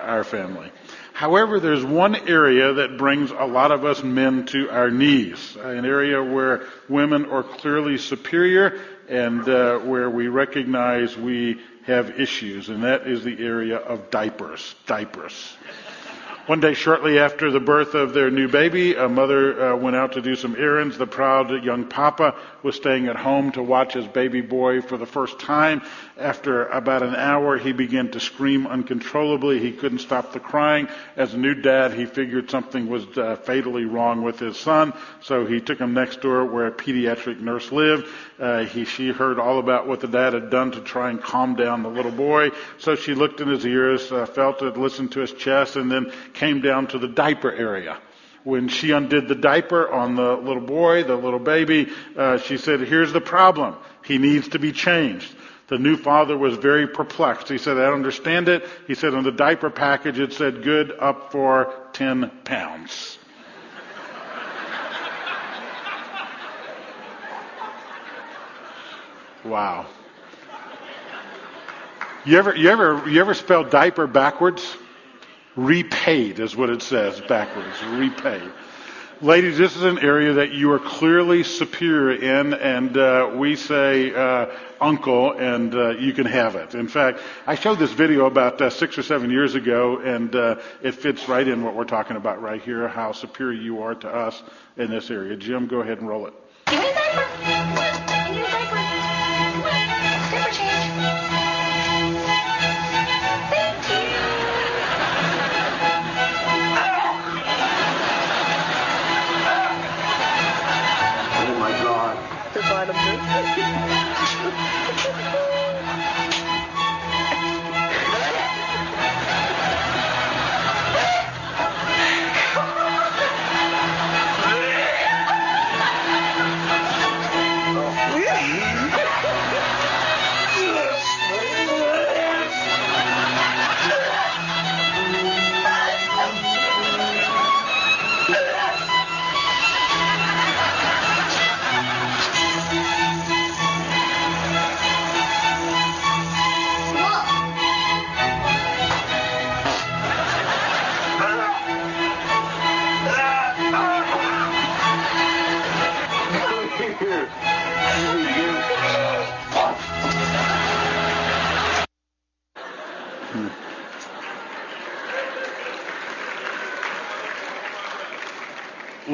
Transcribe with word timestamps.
our 0.00 0.24
family. 0.24 0.70
However, 1.12 1.60
there's 1.60 1.84
one 1.84 2.16
area 2.16 2.72
that 2.74 2.96
brings 2.96 3.30
a 3.30 3.44
lot 3.44 3.72
of 3.72 3.84
us 3.84 4.02
men 4.02 4.46
to 4.46 4.70
our 4.70 4.90
knees, 4.90 5.56
an 5.56 5.84
area 5.84 6.22
where 6.22 6.66
women 6.88 7.26
are 7.26 7.42
clearly 7.42 7.98
superior 7.98 8.80
and 9.08 9.46
uh, 9.48 9.78
where 9.80 10.08
we 10.08 10.28
recognize 10.28 11.16
we 11.16 11.60
have 11.84 12.20
issues, 12.20 12.68
and 12.68 12.84
that 12.84 13.06
is 13.06 13.24
the 13.24 13.44
area 13.44 13.76
of 13.76 14.10
diapers. 14.10 14.74
Diapers. 14.86 15.56
One 16.50 16.58
day, 16.58 16.74
shortly 16.74 17.20
after 17.20 17.52
the 17.52 17.60
birth 17.60 17.94
of 17.94 18.12
their 18.12 18.28
new 18.28 18.48
baby, 18.48 18.96
a 18.96 19.08
mother 19.08 19.70
uh, 19.70 19.76
went 19.76 19.94
out 19.94 20.14
to 20.14 20.20
do 20.20 20.34
some 20.34 20.56
errands. 20.56 20.98
The 20.98 21.06
proud 21.06 21.62
young 21.62 21.84
papa 21.84 22.34
was 22.64 22.74
staying 22.74 23.06
at 23.06 23.14
home 23.14 23.52
to 23.52 23.62
watch 23.62 23.92
his 23.92 24.08
baby 24.08 24.40
boy 24.40 24.80
for 24.80 24.96
the 24.96 25.06
first 25.06 25.38
time. 25.38 25.80
After 26.18 26.66
about 26.66 27.04
an 27.04 27.14
hour, 27.14 27.56
he 27.56 27.70
began 27.70 28.10
to 28.10 28.18
scream 28.18 28.66
uncontrollably. 28.66 29.60
He 29.60 29.70
couldn't 29.70 30.00
stop 30.00 30.32
the 30.32 30.40
crying. 30.40 30.88
As 31.14 31.34
a 31.34 31.38
new 31.38 31.54
dad, 31.54 31.94
he 31.94 32.04
figured 32.04 32.50
something 32.50 32.88
was 32.88 33.06
uh, 33.16 33.36
fatally 33.36 33.84
wrong 33.84 34.22
with 34.22 34.40
his 34.40 34.56
son, 34.56 34.92
so 35.22 35.46
he 35.46 35.60
took 35.60 35.78
him 35.78 35.94
next 35.94 36.20
door 36.20 36.44
where 36.44 36.66
a 36.66 36.72
pediatric 36.72 37.38
nurse 37.38 37.70
lived. 37.70 38.08
Uh, 38.40 38.64
he, 38.64 38.84
she 38.84 39.10
heard 39.10 39.38
all 39.38 39.60
about 39.60 39.86
what 39.86 40.00
the 40.00 40.08
dad 40.08 40.32
had 40.32 40.50
done 40.50 40.72
to 40.72 40.80
try 40.80 41.10
and 41.10 41.22
calm 41.22 41.54
down 41.54 41.84
the 41.84 41.88
little 41.88 42.10
boy. 42.10 42.50
So 42.78 42.96
she 42.96 43.14
looked 43.14 43.40
in 43.40 43.46
his 43.46 43.64
ears, 43.64 44.10
uh, 44.10 44.26
felt 44.26 44.62
it, 44.62 44.76
listened 44.76 45.12
to 45.12 45.20
his 45.20 45.32
chest, 45.32 45.76
and 45.76 45.92
then 45.92 46.10
came 46.40 46.60
down 46.62 46.86
to 46.86 46.98
the 46.98 47.06
diaper 47.06 47.52
area. 47.52 47.98
When 48.44 48.68
she 48.68 48.92
undid 48.92 49.28
the 49.28 49.34
diaper 49.34 49.90
on 49.92 50.14
the 50.16 50.36
little 50.36 50.62
boy, 50.62 51.04
the 51.04 51.14
little 51.14 51.38
baby, 51.38 51.90
uh, 52.16 52.38
she 52.38 52.56
said, 52.56 52.80
here's 52.80 53.12
the 53.12 53.20
problem. 53.20 53.76
He 54.06 54.16
needs 54.16 54.48
to 54.48 54.58
be 54.58 54.72
changed. 54.72 55.34
The 55.68 55.78
new 55.78 55.98
father 55.98 56.38
was 56.38 56.56
very 56.56 56.86
perplexed. 56.86 57.50
He 57.50 57.58
said, 57.58 57.76
I 57.76 57.82
don't 57.82 57.92
understand 57.92 58.48
it. 58.48 58.66
He 58.86 58.94
said, 58.94 59.14
on 59.14 59.22
the 59.22 59.30
diaper 59.30 59.68
package 59.68 60.18
it 60.18 60.32
said 60.32 60.62
good 60.62 60.92
up 60.98 61.30
for 61.30 61.74
10 61.92 62.30
pounds. 62.44 63.18
wow. 69.44 69.84
You 72.24 72.38
ever, 72.38 72.56
you 72.56 72.70
ever, 72.70 73.06
you 73.10 73.20
ever 73.20 73.34
spell 73.34 73.64
diaper 73.64 74.06
backwards? 74.06 74.78
Repaid 75.60 76.40
is 76.40 76.56
what 76.56 76.70
it 76.70 76.80
says 76.80 77.20
backwards. 77.20 77.76
Repaid. 77.84 78.50
Ladies, 79.20 79.58
this 79.58 79.76
is 79.76 79.82
an 79.82 79.98
area 79.98 80.32
that 80.32 80.52
you 80.52 80.72
are 80.72 80.78
clearly 80.78 81.44
superior 81.44 82.16
in, 82.16 82.54
and 82.54 82.96
uh, 82.96 83.32
we 83.34 83.56
say 83.56 84.14
uh, 84.14 84.46
uncle, 84.80 85.32
and 85.32 85.74
uh, 85.74 85.90
you 85.90 86.14
can 86.14 86.24
have 86.24 86.56
it. 86.56 86.74
In 86.74 86.88
fact, 86.88 87.20
I 87.46 87.56
showed 87.56 87.78
this 87.78 87.92
video 87.92 88.24
about 88.24 88.58
uh, 88.62 88.70
six 88.70 88.96
or 88.96 89.02
seven 89.02 89.30
years 89.30 89.54
ago, 89.54 89.98
and 89.98 90.34
uh, 90.34 90.56
it 90.80 90.92
fits 90.92 91.28
right 91.28 91.46
in 91.46 91.62
what 91.62 91.76
we're 91.76 91.84
talking 91.84 92.16
about 92.16 92.40
right 92.40 92.62
here, 92.62 92.88
how 92.88 93.12
superior 93.12 93.60
you 93.60 93.82
are 93.82 93.94
to 93.96 94.08
us 94.08 94.42
in 94.78 94.90
this 94.90 95.10
area. 95.10 95.36
Jim, 95.36 95.66
go 95.66 95.82
ahead 95.82 95.98
and 95.98 96.08
roll 96.08 96.26
it. 96.26 97.89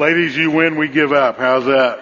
Ladies, 0.07 0.37
you 0.37 0.51
win, 0.51 0.77
we 0.77 0.87
give 0.87 1.11
up. 1.11 1.37
How's 1.37 1.65
that? 1.65 2.01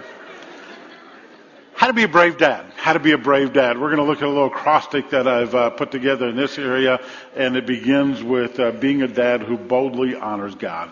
How 1.74 1.88
to 1.88 1.94
be 1.94 2.04
a 2.04 2.08
brave 2.08 2.38
dad. 2.38 2.72
How 2.76 2.94
to 2.94 3.00
be 3.00 3.14
a 3.14 3.18
brave 3.18 3.52
dad. 3.52 3.80
We're 3.80 3.88
going 3.88 3.98
to 3.98 4.04
look 4.04 4.20
at 4.20 4.26
a 4.26 4.30
little 4.30 4.46
acrostic 4.46 5.10
that 5.10 5.28
I've 5.28 5.56
uh, 5.56 5.72
put 5.72 5.90
together 5.90 6.28
in 6.28 6.36
this 6.36 6.60
area, 6.60 7.04
and 7.36 7.58
it 7.58 7.66
begins 7.66 8.22
with 8.22 8.60
uh, 8.60 8.74
being 8.74 9.02
a 9.02 9.08
dad 9.08 9.42
who 9.42 9.58
boldly 9.58 10.14
honors 10.14 10.54
God. 10.54 10.92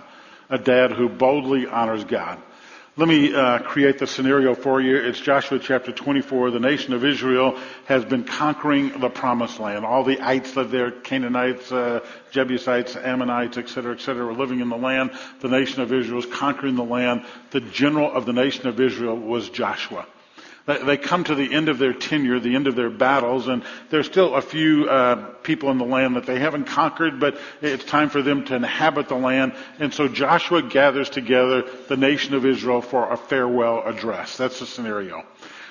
A 0.49 0.57
dad 0.57 0.91
who 0.91 1.07
boldly 1.07 1.67
honors 1.67 2.03
God. 2.03 2.41
Let 2.95 3.07
me 3.07 3.33
uh, 3.33 3.57
create 3.57 3.97
the 3.97 4.05
scenario 4.05 4.53
for 4.53 4.79
you. 4.79 4.95
It's 4.97 5.19
Joshua 5.19 5.57
chapter 5.57 5.91
24. 5.91 6.51
The 6.51 6.59
nation 6.59 6.93
of 6.93 7.03
Israel 7.03 7.57
has 7.85 8.05
been 8.05 8.23
conquering 8.23 8.99
the 8.99 9.09
promised 9.09 9.59
land. 9.59 9.83
All 9.83 10.03
the 10.03 10.21
ites 10.21 10.55
live 10.55 10.69
there, 10.69 10.91
Canaanites, 10.91 11.71
uh, 11.71 12.01
Jebusites, 12.29 12.95
Ammonites, 12.95 13.57
etc., 13.57 13.95
etc., 13.95 14.23
were 14.23 14.33
living 14.33 14.59
in 14.59 14.69
the 14.69 14.77
land. 14.77 15.09
The 15.39 15.47
nation 15.47 15.81
of 15.81 15.91
Israel 15.91 16.19
is 16.19 16.27
conquering 16.27 16.75
the 16.75 16.83
land. 16.83 17.25
The 17.49 17.61
general 17.61 18.11
of 18.11 18.27
the 18.27 18.33
nation 18.33 18.67
of 18.67 18.79
Israel 18.79 19.17
was 19.17 19.49
Joshua. 19.49 20.05
They- 20.65 20.97
come 20.97 21.25
to 21.25 21.35
the 21.35 21.53
end 21.53 21.67
of 21.67 21.77
their 21.77 21.93
tenure, 21.93 22.39
the 22.39 22.55
end 22.55 22.67
of 22.67 22.75
their 22.75 22.89
battles, 22.89 23.47
and 23.47 23.63
there's 23.89 24.05
still 24.05 24.35
a 24.35 24.41
few 24.41 24.89
uh, 24.89 25.15
people 25.43 25.71
in 25.71 25.77
the 25.77 25.85
land 25.85 26.15
that 26.15 26.25
they 26.25 26.39
haven't 26.39 26.65
conquered, 26.65 27.19
but 27.19 27.37
it's 27.61 27.83
time 27.83 28.09
for 28.09 28.21
them 28.21 28.45
to 28.45 28.55
inhabit 28.55 29.09
the 29.09 29.15
land. 29.15 29.53
And 29.79 29.93
so 29.93 30.07
Joshua 30.07 30.61
gathers 30.61 31.09
together 31.09 31.63
the 31.89 31.97
nation 31.97 32.33
of 32.33 32.45
Israel 32.45 32.81
for 32.81 33.11
a 33.11 33.17
farewell 33.17 33.83
address. 33.85 34.37
That's 34.37 34.59
the 34.59 34.65
scenario. 34.65 35.25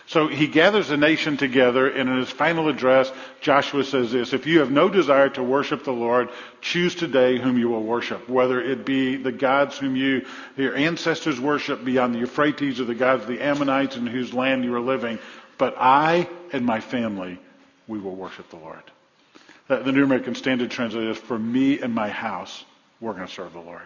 So 0.07 0.27
he 0.27 0.47
gathers 0.49 0.89
the 0.89 0.97
nation 0.97 1.37
together, 1.37 1.89
and 1.89 2.09
in 2.09 2.19
his 2.19 2.31
final 2.31 2.69
address, 2.69 3.13
Joshua 3.41 3.85
says 3.85 4.13
this, 4.13 4.33
if 4.33 4.47
you 4.47 4.59
have 4.59 4.71
no 4.71 4.89
desire 4.89 5.29
to 5.31 5.43
worship 5.43 5.85
the 5.85 5.93
Lord, 5.93 6.29
choose 6.61 6.95
today 6.95 7.39
whom 7.39 7.57
you 7.57 7.69
will 7.69 7.83
worship, 7.83 8.29
whether 8.29 8.61
it 8.61 8.85
be 8.85 9.17
the 9.17 9.33
gods 9.33 9.79
whom 9.79 9.97
you, 9.97 10.27
your 10.57 10.75
ancestors 10.75 11.41
worshiped 11.41 11.85
beyond 11.85 12.15
the 12.15 12.19
Euphrates, 12.19 12.81
or 12.81 12.85
the 12.85 12.95
gods 12.95 13.23
of 13.23 13.29
the 13.29 13.41
Ammonites 13.41 13.97
in 13.97 14.07
whose 14.07 14.35
land 14.35 14.65
you 14.65 14.75
are 14.75 14.81
living, 14.81 15.19
but 15.57 15.75
I 15.79 16.29
and 16.53 16.67
my 16.67 16.81
family, 16.81 17.39
we 17.87 17.99
will 17.99 18.17
worship 18.17 18.51
the 18.51 18.57
Lord. 18.57 18.83
The 19.69 19.93
New 19.93 20.05
American 20.05 20.35
Standard 20.35 20.71
translates 20.71 21.19
for 21.19 21.39
me 21.39 21.81
and 21.81 21.95
my 21.95 22.09
house, 22.09 22.65
we're 23.01 23.15
going 23.15 23.27
to 23.27 23.33
serve 23.33 23.53
the 23.53 23.61
Lord. 23.61 23.81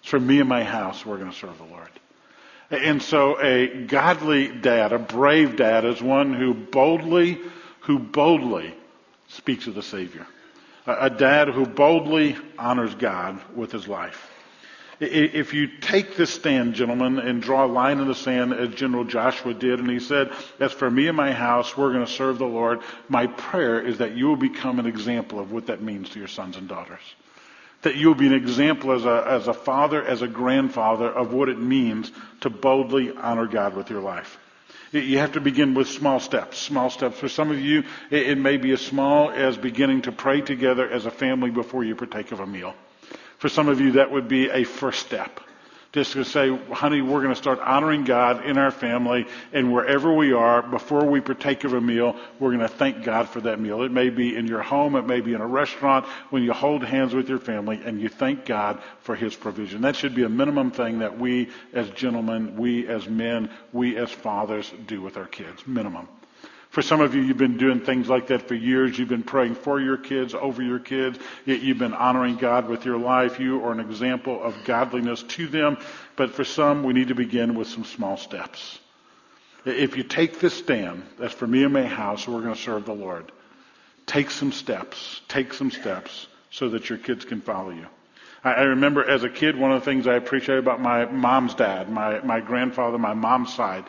It's 0.00 0.08
for 0.08 0.18
me 0.18 0.40
and 0.40 0.48
my 0.48 0.64
house, 0.64 1.04
we're 1.04 1.18
going 1.18 1.30
to 1.30 1.36
serve 1.36 1.58
the 1.58 1.64
Lord. 1.64 1.90
And 2.74 3.02
so 3.02 3.40
a 3.40 3.84
godly 3.86 4.48
dad, 4.48 4.92
a 4.92 4.98
brave 4.98 5.56
dad 5.56 5.84
is 5.84 6.02
one 6.02 6.34
who 6.34 6.54
boldly, 6.54 7.40
who 7.80 7.98
boldly 7.98 8.74
speaks 9.28 9.66
of 9.66 9.74
the 9.74 9.82
Savior. 9.82 10.26
A 10.86 11.08
dad 11.08 11.48
who 11.48 11.64
boldly 11.64 12.36
honors 12.58 12.94
God 12.94 13.40
with 13.54 13.72
his 13.72 13.88
life. 13.88 14.30
If 15.00 15.54
you 15.54 15.66
take 15.66 16.16
this 16.16 16.30
stand, 16.30 16.74
gentlemen, 16.74 17.18
and 17.18 17.42
draw 17.42 17.64
a 17.64 17.66
line 17.66 17.98
in 17.98 18.06
the 18.06 18.14
sand 18.14 18.52
as 18.52 18.74
General 18.74 19.04
Joshua 19.04 19.52
did, 19.52 19.80
and 19.80 19.90
he 19.90 19.98
said, 19.98 20.32
as 20.60 20.72
for 20.72 20.90
me 20.90 21.08
and 21.08 21.16
my 21.16 21.32
house, 21.32 21.76
we're 21.76 21.92
going 21.92 22.06
to 22.06 22.10
serve 22.10 22.38
the 22.38 22.46
Lord, 22.46 22.80
my 23.08 23.26
prayer 23.26 23.80
is 23.80 23.98
that 23.98 24.16
you 24.16 24.26
will 24.26 24.36
become 24.36 24.78
an 24.78 24.86
example 24.86 25.40
of 25.40 25.52
what 25.52 25.66
that 25.66 25.82
means 25.82 26.10
to 26.10 26.18
your 26.18 26.28
sons 26.28 26.56
and 26.56 26.68
daughters. 26.68 27.00
That 27.84 27.96
you 27.96 28.08
will 28.08 28.14
be 28.14 28.26
an 28.26 28.34
example 28.34 28.92
as 28.92 29.04
a, 29.04 29.24
as 29.26 29.46
a 29.46 29.54
father, 29.54 30.02
as 30.02 30.22
a 30.22 30.28
grandfather 30.28 31.08
of 31.08 31.32
what 31.32 31.48
it 31.48 31.58
means 31.58 32.10
to 32.40 32.50
boldly 32.50 33.14
honor 33.14 33.46
God 33.46 33.76
with 33.76 33.90
your 33.90 34.00
life. 34.00 34.38
You 34.90 35.18
have 35.18 35.32
to 35.32 35.40
begin 35.40 35.74
with 35.74 35.88
small 35.88 36.18
steps. 36.18 36.56
Small 36.56 36.88
steps. 36.88 37.18
For 37.18 37.28
some 37.28 37.50
of 37.50 37.60
you, 37.60 37.84
it 38.10 38.38
may 38.38 38.56
be 38.56 38.72
as 38.72 38.80
small 38.80 39.30
as 39.30 39.56
beginning 39.56 40.02
to 40.02 40.12
pray 40.12 40.40
together 40.40 40.88
as 40.88 41.04
a 41.04 41.10
family 41.10 41.50
before 41.50 41.84
you 41.84 41.94
partake 41.94 42.32
of 42.32 42.40
a 42.40 42.46
meal. 42.46 42.74
For 43.38 43.48
some 43.48 43.68
of 43.68 43.80
you, 43.80 43.92
that 43.92 44.10
would 44.10 44.28
be 44.28 44.48
a 44.48 44.64
first 44.64 45.00
step. 45.04 45.40
Just 45.94 46.14
to 46.14 46.24
say, 46.24 46.58
honey, 46.72 47.02
we're 47.02 47.22
going 47.22 47.32
to 47.32 47.40
start 47.40 47.60
honoring 47.60 48.02
God 48.02 48.44
in 48.44 48.58
our 48.58 48.72
family 48.72 49.28
and 49.52 49.72
wherever 49.72 50.12
we 50.12 50.32
are, 50.32 50.60
before 50.60 51.04
we 51.04 51.20
partake 51.20 51.62
of 51.62 51.72
a 51.72 51.80
meal, 51.80 52.16
we're 52.40 52.48
going 52.48 52.58
to 52.58 52.68
thank 52.68 53.04
God 53.04 53.28
for 53.28 53.40
that 53.42 53.60
meal. 53.60 53.80
It 53.82 53.92
may 53.92 54.10
be 54.10 54.34
in 54.34 54.48
your 54.48 54.60
home, 54.60 54.96
it 54.96 55.06
may 55.06 55.20
be 55.20 55.34
in 55.34 55.40
a 55.40 55.46
restaurant, 55.46 56.04
when 56.30 56.42
you 56.42 56.52
hold 56.52 56.82
hands 56.82 57.14
with 57.14 57.28
your 57.28 57.38
family 57.38 57.80
and 57.84 58.00
you 58.00 58.08
thank 58.08 58.44
God 58.44 58.82
for 59.02 59.14
His 59.14 59.36
provision. 59.36 59.82
That 59.82 59.94
should 59.94 60.16
be 60.16 60.24
a 60.24 60.28
minimum 60.28 60.72
thing 60.72 60.98
that 60.98 61.16
we 61.16 61.50
as 61.72 61.88
gentlemen, 61.90 62.56
we 62.56 62.88
as 62.88 63.08
men, 63.08 63.48
we 63.72 63.96
as 63.96 64.10
fathers 64.10 64.72
do 64.88 65.00
with 65.00 65.16
our 65.16 65.26
kids. 65.26 65.64
Minimum. 65.64 66.08
For 66.74 66.82
some 66.82 67.00
of 67.00 67.14
you, 67.14 67.22
you've 67.22 67.38
been 67.38 67.56
doing 67.56 67.78
things 67.78 68.08
like 68.08 68.26
that 68.26 68.48
for 68.48 68.56
years. 68.56 68.98
You've 68.98 69.08
been 69.08 69.22
praying 69.22 69.54
for 69.54 69.80
your 69.80 69.96
kids, 69.96 70.34
over 70.34 70.60
your 70.60 70.80
kids. 70.80 71.20
You've 71.46 71.78
been 71.78 71.94
honoring 71.94 72.34
God 72.34 72.68
with 72.68 72.84
your 72.84 72.98
life. 72.98 73.38
You 73.38 73.64
are 73.64 73.70
an 73.70 73.78
example 73.78 74.42
of 74.42 74.56
godliness 74.64 75.22
to 75.22 75.46
them. 75.46 75.78
But 76.16 76.32
for 76.32 76.42
some, 76.42 76.82
we 76.82 76.92
need 76.92 77.08
to 77.08 77.14
begin 77.14 77.54
with 77.54 77.68
some 77.68 77.84
small 77.84 78.16
steps. 78.16 78.80
If 79.64 79.96
you 79.96 80.02
take 80.02 80.40
this 80.40 80.54
stand, 80.54 81.04
that's 81.16 81.32
for 81.32 81.46
me 81.46 81.62
and 81.62 81.72
my 81.72 81.86
house, 81.86 82.26
we're 82.26 82.42
going 82.42 82.56
to 82.56 82.60
serve 82.60 82.86
the 82.86 82.92
Lord. 82.92 83.30
Take 84.06 84.32
some 84.32 84.50
steps. 84.50 85.20
Take 85.28 85.54
some 85.54 85.70
steps 85.70 86.26
so 86.50 86.70
that 86.70 86.90
your 86.90 86.98
kids 86.98 87.24
can 87.24 87.40
follow 87.40 87.70
you. 87.70 87.86
I 88.42 88.62
remember 88.62 89.08
as 89.08 89.22
a 89.22 89.30
kid, 89.30 89.56
one 89.56 89.70
of 89.70 89.80
the 89.80 89.84
things 89.84 90.08
I 90.08 90.16
appreciated 90.16 90.58
about 90.58 90.80
my 90.80 91.06
mom's 91.06 91.54
dad, 91.54 91.88
my, 91.88 92.20
my 92.20 92.40
grandfather, 92.40 92.98
my 92.98 93.14
mom's 93.14 93.54
side, 93.54 93.84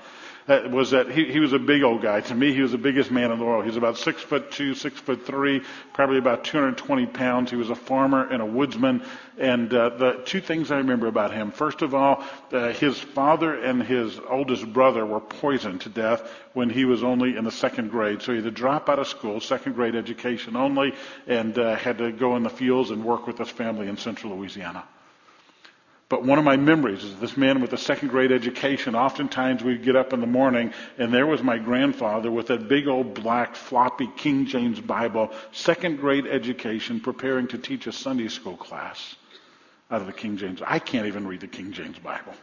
was 0.47 0.91
that 0.91 1.09
he, 1.09 1.25
he 1.25 1.39
was 1.39 1.53
a 1.53 1.59
big 1.59 1.81
old 1.81 2.01
guy. 2.01 2.21
To 2.21 2.35
me, 2.35 2.53
he 2.53 2.61
was 2.61 2.71
the 2.71 2.77
biggest 2.77 3.09
man 3.09 3.31
in 3.31 3.39
the 3.39 3.45
world. 3.45 3.63
He 3.63 3.69
was 3.69 3.77
about 3.77 3.97
six 3.97 4.21
foot 4.21 4.51
two, 4.51 4.75
six 4.75 4.99
foot 4.99 5.25
three, 5.25 5.61
probably 5.93 6.19
about 6.19 6.43
220 6.43 7.07
pounds. 7.07 7.49
He 7.49 7.57
was 7.57 7.71
a 7.71 7.75
farmer 7.75 8.27
and 8.27 8.41
a 8.41 8.45
woodsman. 8.45 9.03
And 9.39 9.73
uh, 9.73 9.89
the 9.89 10.21
two 10.25 10.41
things 10.41 10.71
I 10.71 10.77
remember 10.77 11.07
about 11.07 11.33
him. 11.33 11.51
First 11.51 11.81
of 11.81 11.95
all, 11.95 12.23
uh, 12.51 12.71
his 12.73 12.99
father 12.99 13.55
and 13.59 13.81
his 13.81 14.19
oldest 14.29 14.71
brother 14.71 15.05
were 15.05 15.19
poisoned 15.19 15.81
to 15.81 15.89
death 15.89 16.31
when 16.53 16.69
he 16.69 16.85
was 16.85 17.03
only 17.03 17.35
in 17.35 17.43
the 17.43 17.51
second 17.51 17.89
grade. 17.89 18.21
So 18.21 18.31
he 18.31 18.37
had 18.37 18.45
to 18.45 18.51
drop 18.51 18.87
out 18.87 18.99
of 18.99 19.07
school, 19.07 19.39
second 19.39 19.73
grade 19.73 19.95
education 19.95 20.55
only, 20.55 20.93
and 21.25 21.57
uh, 21.57 21.75
had 21.75 21.97
to 21.97 22.11
go 22.11 22.35
in 22.35 22.43
the 22.43 22.49
fields 22.49 22.91
and 22.91 23.03
work 23.03 23.25
with 23.25 23.39
his 23.39 23.49
family 23.49 23.87
in 23.87 23.97
central 23.97 24.35
Louisiana. 24.35 24.85
But 26.07 26.23
one 26.23 26.37
of 26.37 26.45
my 26.45 26.55
memories 26.55 27.03
is 27.03 27.19
this 27.19 27.35
man 27.35 27.61
with 27.61 27.73
a 27.73 27.77
second 27.77 28.09
grade 28.09 28.31
education. 28.31 28.93
Oftentimes 28.95 29.63
we'd 29.63 29.83
get 29.83 29.95
up 29.95 30.13
in 30.13 30.21
the 30.21 30.27
morning 30.27 30.71
and 30.99 31.11
there 31.11 31.25
was 31.25 31.41
my 31.41 31.57
grandfather 31.57 32.29
with 32.29 32.47
that 32.47 32.67
big 32.67 32.87
old 32.87 33.15
black 33.15 33.55
floppy 33.55 34.07
King 34.15 34.45
James 34.45 34.79
Bible, 34.79 35.31
second 35.51 35.97
grade 35.97 36.27
education, 36.27 36.99
preparing 36.99 37.47
to 37.47 37.57
teach 37.57 37.87
a 37.87 37.91
Sunday 37.91 38.27
school 38.27 38.55
class 38.55 39.15
out 39.89 40.01
of 40.01 40.07
the 40.07 40.13
King 40.13 40.37
James. 40.37 40.61
I 40.65 40.77
can't 40.77 41.07
even 41.07 41.27
read 41.27 41.39
the 41.41 41.47
King 41.47 41.71
James 41.71 41.97
Bible. 41.97 42.33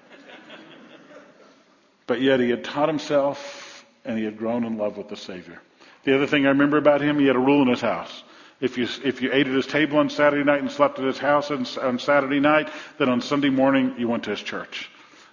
But 2.09 2.21
yet 2.21 2.41
he 2.41 2.51
had 2.51 2.65
taught 2.65 2.89
himself 2.89 3.87
and 4.05 4.19
he 4.19 4.25
had 4.25 4.39
grown 4.39 4.65
in 4.65 4.77
love 4.77 4.97
with 4.97 5.09
the 5.09 5.17
Savior. 5.17 5.61
The 6.03 6.17
other 6.17 6.27
thing 6.27 6.47
I 6.47 6.49
remember 6.49 6.79
about 6.79 7.01
him, 7.01 7.17
he 7.21 7.27
had 7.27 7.37
a 7.37 7.41
rule 7.41 7.63
in 7.63 7.69
his 7.69 7.81
house. 7.81 8.25
If 8.63 8.79
you, 8.79 8.87
if 9.05 9.21
you 9.21 9.31
ate 9.33 9.49
at 9.49 9.55
his 9.55 9.67
table 9.67 9.99
on 9.99 10.09
Saturday 10.09 10.45
night 10.45 10.61
and 10.61 10.71
slept 10.71 11.01
at 11.01 11.05
his 11.05 11.19
house 11.19 11.51
on, 11.51 11.67
on 11.83 11.99
Saturday 11.99 12.39
night, 12.39 12.71
then 12.97 13.09
on 13.09 13.21
Sunday 13.21 13.51
morning 13.51 13.97
you 13.99 14.07
went 14.07 14.23
to 14.25 14.31
his 14.31 14.41
church. 14.41 14.89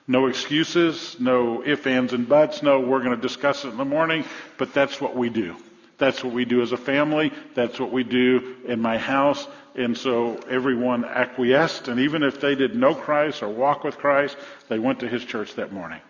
No 0.07 0.25
excuses, 0.25 1.15
no 1.19 1.63
ifs, 1.63 1.85
ands, 1.85 2.13
and 2.13 2.27
buts. 2.27 2.63
No, 2.63 2.79
we're 2.79 3.03
going 3.03 3.15
to 3.15 3.21
discuss 3.21 3.65
it 3.65 3.67
in 3.67 3.77
the 3.77 3.85
morning, 3.85 4.25
but 4.57 4.73
that's 4.73 4.99
what 4.99 5.15
we 5.15 5.29
do. 5.29 5.55
That's 5.99 6.23
what 6.23 6.33
we 6.33 6.43
do 6.43 6.63
as 6.63 6.71
a 6.71 6.77
family. 6.77 7.31
That's 7.53 7.79
what 7.79 7.91
we 7.91 8.03
do 8.03 8.55
in 8.65 8.81
my 8.81 8.97
house. 8.97 9.47
And 9.75 9.95
so 9.95 10.37
everyone 10.49 11.05
acquiesced, 11.05 11.87
and 11.87 11.99
even 11.99 12.23
if 12.23 12.41
they 12.41 12.55
didn't 12.55 12.79
know 12.79 12.95
Christ 12.95 13.43
or 13.43 13.49
walk 13.49 13.83
with 13.83 13.99
Christ, 13.99 14.37
they 14.69 14.79
went 14.79 15.01
to 15.01 15.07
his 15.07 15.23
church 15.23 15.53
that 15.53 15.71
morning. 15.71 16.01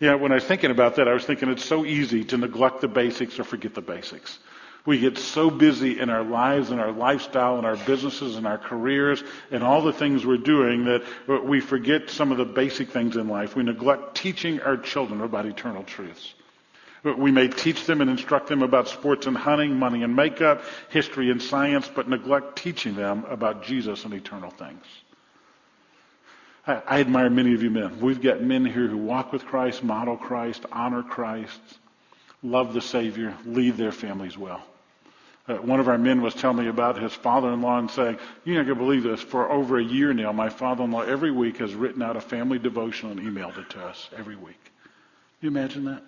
Yeah, 0.00 0.16
when 0.16 0.32
I 0.32 0.34
was 0.34 0.44
thinking 0.44 0.70
about 0.70 0.96
that, 0.96 1.08
I 1.08 1.14
was 1.14 1.24
thinking 1.24 1.48
it's 1.48 1.64
so 1.64 1.86
easy 1.86 2.24
to 2.24 2.36
neglect 2.36 2.82
the 2.82 2.88
basics 2.88 3.38
or 3.38 3.44
forget 3.44 3.72
the 3.72 3.80
basics. 3.80 4.38
We 4.84 4.98
get 4.98 5.16
so 5.16 5.48
busy 5.48 6.00
in 6.00 6.10
our 6.10 6.24
lives 6.24 6.70
and 6.70 6.80
our 6.80 6.90
lifestyle 6.90 7.56
and 7.56 7.64
our 7.64 7.76
businesses 7.76 8.36
and 8.36 8.46
our 8.46 8.58
careers 8.58 9.22
and 9.52 9.62
all 9.62 9.82
the 9.82 9.92
things 9.92 10.26
we're 10.26 10.38
doing 10.38 10.86
that 10.86 11.04
we 11.44 11.60
forget 11.60 12.10
some 12.10 12.32
of 12.32 12.38
the 12.38 12.44
basic 12.44 12.90
things 12.90 13.16
in 13.16 13.28
life. 13.28 13.54
We 13.54 13.62
neglect 13.62 14.16
teaching 14.16 14.60
our 14.60 14.76
children 14.76 15.20
about 15.20 15.46
eternal 15.46 15.84
truths. 15.84 16.34
We 17.04 17.30
may 17.30 17.48
teach 17.48 17.86
them 17.86 18.00
and 18.00 18.10
instruct 18.10 18.48
them 18.48 18.62
about 18.62 18.88
sports 18.88 19.26
and 19.26 19.36
hunting, 19.36 19.76
money 19.76 20.02
and 20.02 20.14
makeup, 20.14 20.62
history 20.88 21.30
and 21.30 21.42
science, 21.42 21.88
but 21.92 22.08
neglect 22.08 22.56
teaching 22.56 22.94
them 22.94 23.24
about 23.28 23.64
Jesus 23.64 24.04
and 24.04 24.14
eternal 24.14 24.50
things. 24.50 24.84
I, 26.66 26.82
I 26.86 27.00
admire 27.00 27.30
many 27.30 27.54
of 27.54 27.62
you 27.62 27.70
men. 27.70 28.00
We've 28.00 28.22
got 28.22 28.40
men 28.40 28.64
here 28.64 28.86
who 28.86 28.98
walk 28.98 29.32
with 29.32 29.44
Christ, 29.44 29.82
model 29.82 30.16
Christ, 30.16 30.64
honor 30.70 31.02
Christ, 31.02 31.60
love 32.42 32.72
the 32.72 32.80
Savior, 32.80 33.36
lead 33.44 33.76
their 33.76 33.92
families 33.92 34.38
well. 34.38 34.62
Uh, 35.48 35.56
one 35.56 35.80
of 35.80 35.88
our 35.88 35.98
men 35.98 36.22
was 36.22 36.34
telling 36.34 36.58
me 36.58 36.68
about 36.68 37.00
his 37.00 37.12
father-in-law 37.12 37.78
and 37.78 37.90
saying, 37.90 38.16
you're 38.44 38.56
not 38.56 38.66
going 38.66 38.78
to 38.78 38.84
believe 38.84 39.02
this, 39.02 39.20
for 39.20 39.50
over 39.50 39.78
a 39.78 39.84
year 39.84 40.12
now, 40.12 40.30
my 40.32 40.48
father-in-law 40.48 41.02
every 41.02 41.32
week 41.32 41.56
has 41.56 41.74
written 41.74 42.00
out 42.00 42.16
a 42.16 42.20
family 42.20 42.60
devotional 42.60 43.12
and 43.12 43.20
emailed 43.20 43.58
it 43.58 43.68
to 43.70 43.84
us 43.84 44.08
every 44.16 44.36
week. 44.36 44.62
Can 44.62 44.72
you 45.40 45.48
imagine 45.48 45.84
that? 45.86 46.04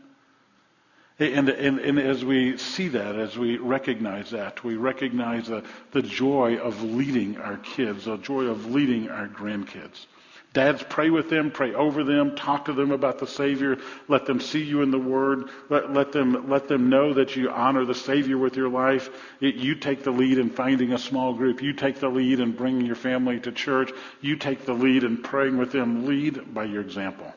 And, 1.19 1.49
and, 1.49 1.79
and, 1.79 1.99
as 2.01 2.25
we 2.25 2.57
see 2.59 2.89
that, 2.89 3.15
as 3.15 3.39
we 3.39 3.57
recognize 3.57 4.31
that, 4.31 4.65
we 4.65 4.75
recognize 4.75 5.47
the, 5.47 5.63
the 5.93 6.03
joy 6.03 6.57
of 6.57 6.83
leading 6.83 7.37
our 7.39 7.57
kids, 7.59 8.07
the 8.07 8.17
joy 8.17 8.45
of 8.47 8.73
leading 8.73 9.09
our 9.09 9.29
grandkids. 9.29 10.07
Dads, 10.55 10.85
pray 10.89 11.11
with 11.11 11.31
them, 11.31 11.51
pray 11.51 11.75
over 11.75 12.05
them, 12.05 12.37
talk 12.37 12.67
to 12.67 12.73
them 12.73 12.93
about 12.93 13.19
the 13.19 13.27
Savior. 13.27 13.77
Let 14.07 14.25
them 14.25 14.39
see 14.39 14.63
you 14.63 14.83
in 14.83 14.93
the 14.93 14.99
Word. 15.01 15.51
Let, 15.69 15.93
let 15.93 16.13
them 16.13 16.49
let 16.49 16.69
them 16.69 16.89
know 16.89 17.13
that 17.15 17.35
you 17.35 17.51
honor 17.51 17.85
the 17.85 17.95
Savior 17.95 18.39
with 18.39 18.57
your 18.57 18.69
life. 18.69 19.11
It, 19.41 19.57
you 19.57 19.75
take 19.75 20.05
the 20.05 20.13
lead 20.13 20.39
in 20.39 20.51
finding 20.51 20.93
a 20.93 20.99
small 20.99 21.35
group. 21.35 21.61
You 21.61 21.73
take 21.73 21.99
the 21.99 22.09
lead 22.09 22.39
in 22.39 22.53
bringing 22.53 22.87
your 22.87 22.95
family 22.95 23.41
to 23.41 23.51
church. 23.51 23.91
You 24.21 24.37
take 24.37 24.65
the 24.65 24.75
lead 24.75 25.03
in 25.03 25.23
praying 25.23 25.59
with 25.59 25.73
them. 25.73 26.07
Lead 26.07 26.55
by 26.55 26.65
your 26.65 26.83
example. 26.83 27.35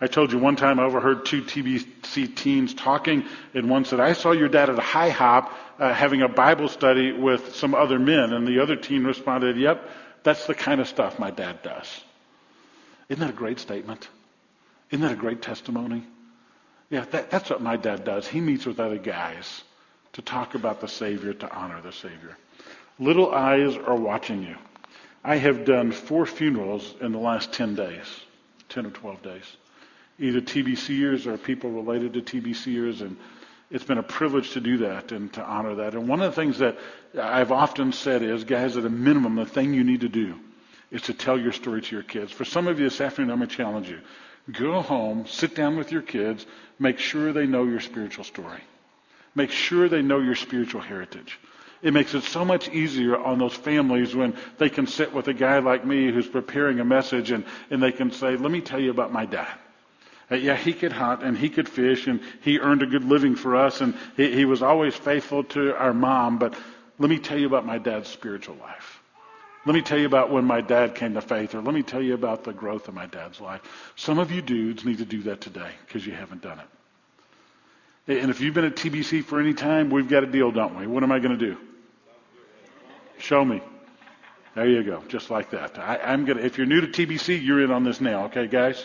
I 0.00 0.06
told 0.06 0.32
you 0.32 0.38
one 0.38 0.54
time 0.54 0.78
I 0.78 0.84
overheard 0.84 1.26
two 1.26 1.42
TBC 1.42 2.36
teens 2.36 2.72
talking, 2.72 3.24
and 3.52 3.68
one 3.68 3.84
said, 3.84 3.98
"I 3.98 4.12
saw 4.12 4.30
your 4.30 4.48
dad 4.48 4.70
at 4.70 4.78
a 4.78 4.82
IHOP 4.82 5.50
uh, 5.80 5.92
having 5.92 6.22
a 6.22 6.28
Bible 6.28 6.68
study 6.68 7.10
with 7.10 7.56
some 7.56 7.74
other 7.74 7.98
men," 7.98 8.32
and 8.32 8.46
the 8.46 8.60
other 8.60 8.76
teen 8.76 9.02
responded, 9.02 9.56
"Yep, 9.56 9.90
that's 10.22 10.46
the 10.46 10.54
kind 10.54 10.80
of 10.80 10.86
stuff 10.86 11.18
my 11.18 11.32
dad 11.32 11.64
does." 11.64 12.04
Isn't 13.08 13.20
that 13.20 13.30
a 13.30 13.36
great 13.36 13.58
statement? 13.58 14.08
Isn't 14.90 15.02
that 15.02 15.12
a 15.12 15.20
great 15.20 15.42
testimony? 15.42 16.04
Yeah, 16.90 17.04
that, 17.10 17.30
that's 17.30 17.50
what 17.50 17.60
my 17.60 17.76
dad 17.76 18.04
does. 18.04 18.26
He 18.26 18.40
meets 18.40 18.66
with 18.66 18.80
other 18.80 18.98
guys 18.98 19.62
to 20.14 20.22
talk 20.22 20.54
about 20.54 20.80
the 20.80 20.88
Savior, 20.88 21.34
to 21.34 21.54
honor 21.54 21.80
the 21.80 21.92
Savior. 21.92 22.36
Little 22.98 23.32
eyes 23.32 23.76
are 23.76 23.94
watching 23.94 24.42
you. 24.42 24.56
I 25.22 25.36
have 25.36 25.64
done 25.64 25.92
four 25.92 26.26
funerals 26.26 26.94
in 27.00 27.12
the 27.12 27.18
last 27.18 27.52
10 27.52 27.74
days, 27.74 28.06
10 28.70 28.86
or 28.86 28.90
12 28.90 29.22
days. 29.22 29.56
Either 30.18 30.40
TBCers 30.40 31.26
or 31.26 31.36
people 31.36 31.70
related 31.70 32.14
to 32.14 32.22
TBCers, 32.22 33.02
and 33.02 33.16
it's 33.70 33.84
been 33.84 33.98
a 33.98 34.02
privilege 34.02 34.52
to 34.52 34.60
do 34.60 34.78
that 34.78 35.12
and 35.12 35.32
to 35.34 35.42
honor 35.42 35.76
that. 35.76 35.94
And 35.94 36.08
one 36.08 36.20
of 36.20 36.34
the 36.34 36.40
things 36.40 36.58
that 36.58 36.78
I've 37.20 37.52
often 37.52 37.92
said 37.92 38.22
is, 38.22 38.44
guys, 38.44 38.76
at 38.76 38.84
a 38.84 38.90
minimum, 38.90 39.36
the 39.36 39.46
thing 39.46 39.74
you 39.74 39.84
need 39.84 40.00
to 40.00 40.08
do 40.08 40.38
is 40.90 41.02
to 41.02 41.14
tell 41.14 41.38
your 41.38 41.52
story 41.52 41.82
to 41.82 41.94
your 41.94 42.02
kids. 42.02 42.32
For 42.32 42.44
some 42.44 42.66
of 42.66 42.78
you 42.78 42.88
this 42.88 43.00
afternoon, 43.00 43.30
I'm 43.30 43.38
going 43.38 43.48
to 43.48 43.56
challenge 43.56 43.88
you. 43.88 44.00
Go 44.52 44.80
home, 44.80 45.26
sit 45.26 45.54
down 45.54 45.76
with 45.76 45.92
your 45.92 46.02
kids, 46.02 46.46
make 46.78 46.98
sure 46.98 47.32
they 47.32 47.46
know 47.46 47.64
your 47.64 47.80
spiritual 47.80 48.24
story. 48.24 48.60
Make 49.34 49.50
sure 49.50 49.88
they 49.88 50.02
know 50.02 50.20
your 50.20 50.34
spiritual 50.34 50.80
heritage. 50.80 51.38
It 51.82 51.92
makes 51.92 52.14
it 52.14 52.24
so 52.24 52.44
much 52.44 52.68
easier 52.70 53.16
on 53.16 53.38
those 53.38 53.54
families 53.54 54.14
when 54.14 54.36
they 54.56 54.68
can 54.68 54.86
sit 54.86 55.12
with 55.12 55.28
a 55.28 55.34
guy 55.34 55.58
like 55.58 55.84
me 55.84 56.10
who's 56.10 56.26
preparing 56.26 56.80
a 56.80 56.84
message 56.84 57.30
and, 57.30 57.44
and 57.70 57.82
they 57.82 57.92
can 57.92 58.10
say, 58.10 58.36
let 58.36 58.50
me 58.50 58.60
tell 58.60 58.80
you 58.80 58.90
about 58.90 59.12
my 59.12 59.26
dad. 59.26 59.52
Uh, 60.30 60.34
yeah, 60.34 60.56
he 60.56 60.72
could 60.72 60.92
hunt 60.92 61.22
and 61.22 61.38
he 61.38 61.48
could 61.48 61.68
fish 61.68 62.06
and 62.06 62.20
he 62.42 62.58
earned 62.58 62.82
a 62.82 62.86
good 62.86 63.04
living 63.04 63.36
for 63.36 63.54
us 63.54 63.80
and 63.80 63.94
he, 64.16 64.34
he 64.34 64.44
was 64.44 64.62
always 64.62 64.94
faithful 64.94 65.44
to 65.44 65.76
our 65.76 65.94
mom. 65.94 66.38
But 66.38 66.54
let 66.98 67.08
me 67.08 67.18
tell 67.18 67.38
you 67.38 67.46
about 67.46 67.64
my 67.64 67.78
dad's 67.78 68.08
spiritual 68.08 68.56
life. 68.56 68.97
Let 69.68 69.74
me 69.74 69.82
tell 69.82 69.98
you 69.98 70.06
about 70.06 70.30
when 70.30 70.46
my 70.46 70.62
dad 70.62 70.94
came 70.94 71.12
to 71.12 71.20
faith 71.20 71.54
or 71.54 71.60
let 71.60 71.74
me 71.74 71.82
tell 71.82 72.00
you 72.00 72.14
about 72.14 72.42
the 72.42 72.54
growth 72.54 72.88
of 72.88 72.94
my 72.94 73.04
dad's 73.04 73.38
life. 73.38 73.60
Some 73.96 74.18
of 74.18 74.32
you 74.32 74.40
dudes 74.40 74.82
need 74.86 74.96
to 74.96 75.04
do 75.04 75.20
that 75.24 75.42
today 75.42 75.70
because 75.84 76.06
you 76.06 76.14
haven't 76.14 76.40
done 76.40 76.58
it. 76.58 78.18
And 78.22 78.30
if 78.30 78.40
you've 78.40 78.54
been 78.54 78.64
at 78.64 78.76
TBC 78.76 79.22
for 79.24 79.38
any 79.38 79.52
time, 79.52 79.90
we've 79.90 80.08
got 80.08 80.24
a 80.24 80.26
deal, 80.26 80.50
don't 80.52 80.78
we? 80.78 80.86
What 80.86 81.02
am 81.02 81.12
I 81.12 81.18
going 81.18 81.38
to 81.38 81.46
do? 81.46 81.58
Show 83.18 83.44
me. 83.44 83.60
There 84.54 84.66
you 84.66 84.82
go, 84.82 85.02
just 85.06 85.28
like 85.28 85.50
that. 85.50 85.78
I, 85.78 85.98
I'm 85.98 86.24
gonna. 86.24 86.40
If 86.40 86.56
you're 86.56 86.66
new 86.66 86.80
to 86.80 86.86
TBC, 86.86 87.44
you're 87.44 87.62
in 87.62 87.70
on 87.70 87.84
this 87.84 88.00
now, 88.00 88.24
okay, 88.24 88.46
guys? 88.46 88.82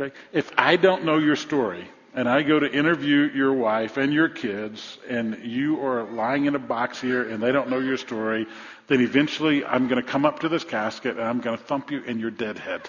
Okay? 0.00 0.12
If 0.32 0.50
I 0.58 0.74
don't 0.74 1.04
know 1.04 1.18
your 1.18 1.36
story 1.36 1.86
and 2.14 2.28
I 2.28 2.42
go 2.42 2.60
to 2.60 2.72
interview 2.72 3.30
your 3.34 3.52
wife 3.52 3.96
and 3.96 4.14
your 4.14 4.28
kids 4.28 4.98
and 5.08 5.38
you 5.42 5.84
are 5.84 6.04
lying 6.04 6.44
in 6.46 6.54
a 6.54 6.60
box 6.60 7.00
here 7.00 7.28
and 7.28 7.42
they 7.42 7.50
don't 7.50 7.68
know 7.68 7.80
your 7.80 7.96
story, 7.96 8.46
then 8.86 9.00
eventually 9.00 9.64
I'm 9.64 9.88
going 9.88 10.00
to 10.02 10.08
come 10.08 10.24
up 10.24 10.40
to 10.40 10.48
this 10.48 10.62
casket 10.62 11.16
and 11.16 11.24
I'm 11.24 11.40
going 11.40 11.58
to 11.58 11.62
thump 11.64 11.90
you 11.90 12.02
in 12.02 12.20
your 12.20 12.30
dead 12.30 12.58
head. 12.58 12.88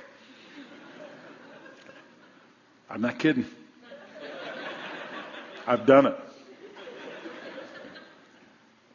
I'm 2.87 3.01
not 3.01 3.17
kidding. 3.17 3.45
I've 5.65 5.87
done 5.87 6.05
it. 6.05 6.19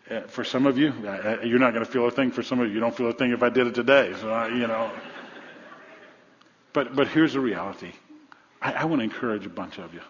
Uh, 0.09 0.21
For 0.23 0.45
some 0.45 0.67
of 0.67 0.79
you, 0.79 0.93
uh, 1.05 1.39
you're 1.45 1.59
not 1.59 1.73
going 1.73 1.85
to 1.85 1.91
feel 1.91 2.07
a 2.07 2.11
thing. 2.11 2.31
For 2.31 2.45
some 2.45 2.61
of 2.61 2.69
you, 2.69 2.75
you 2.75 2.81
don't 2.81 2.97
feel 2.97 3.09
a 3.09 3.13
thing 3.13 3.33
if 3.33 3.43
I 3.43 3.49
did 3.49 3.67
it 3.67 3.75
today. 3.75 4.15
So, 4.21 4.47
you 4.47 4.69
know. 4.69 4.93
But, 6.73 6.95
but 6.95 7.09
here's 7.09 7.33
the 7.33 7.41
reality. 7.41 7.93
I, 8.63 8.73
I 8.73 8.85
want 8.85 9.01
to 9.01 9.05
encourage 9.05 9.45
a 9.45 9.51
bunch 9.51 9.79
of 9.79 9.93
you. 9.93 10.01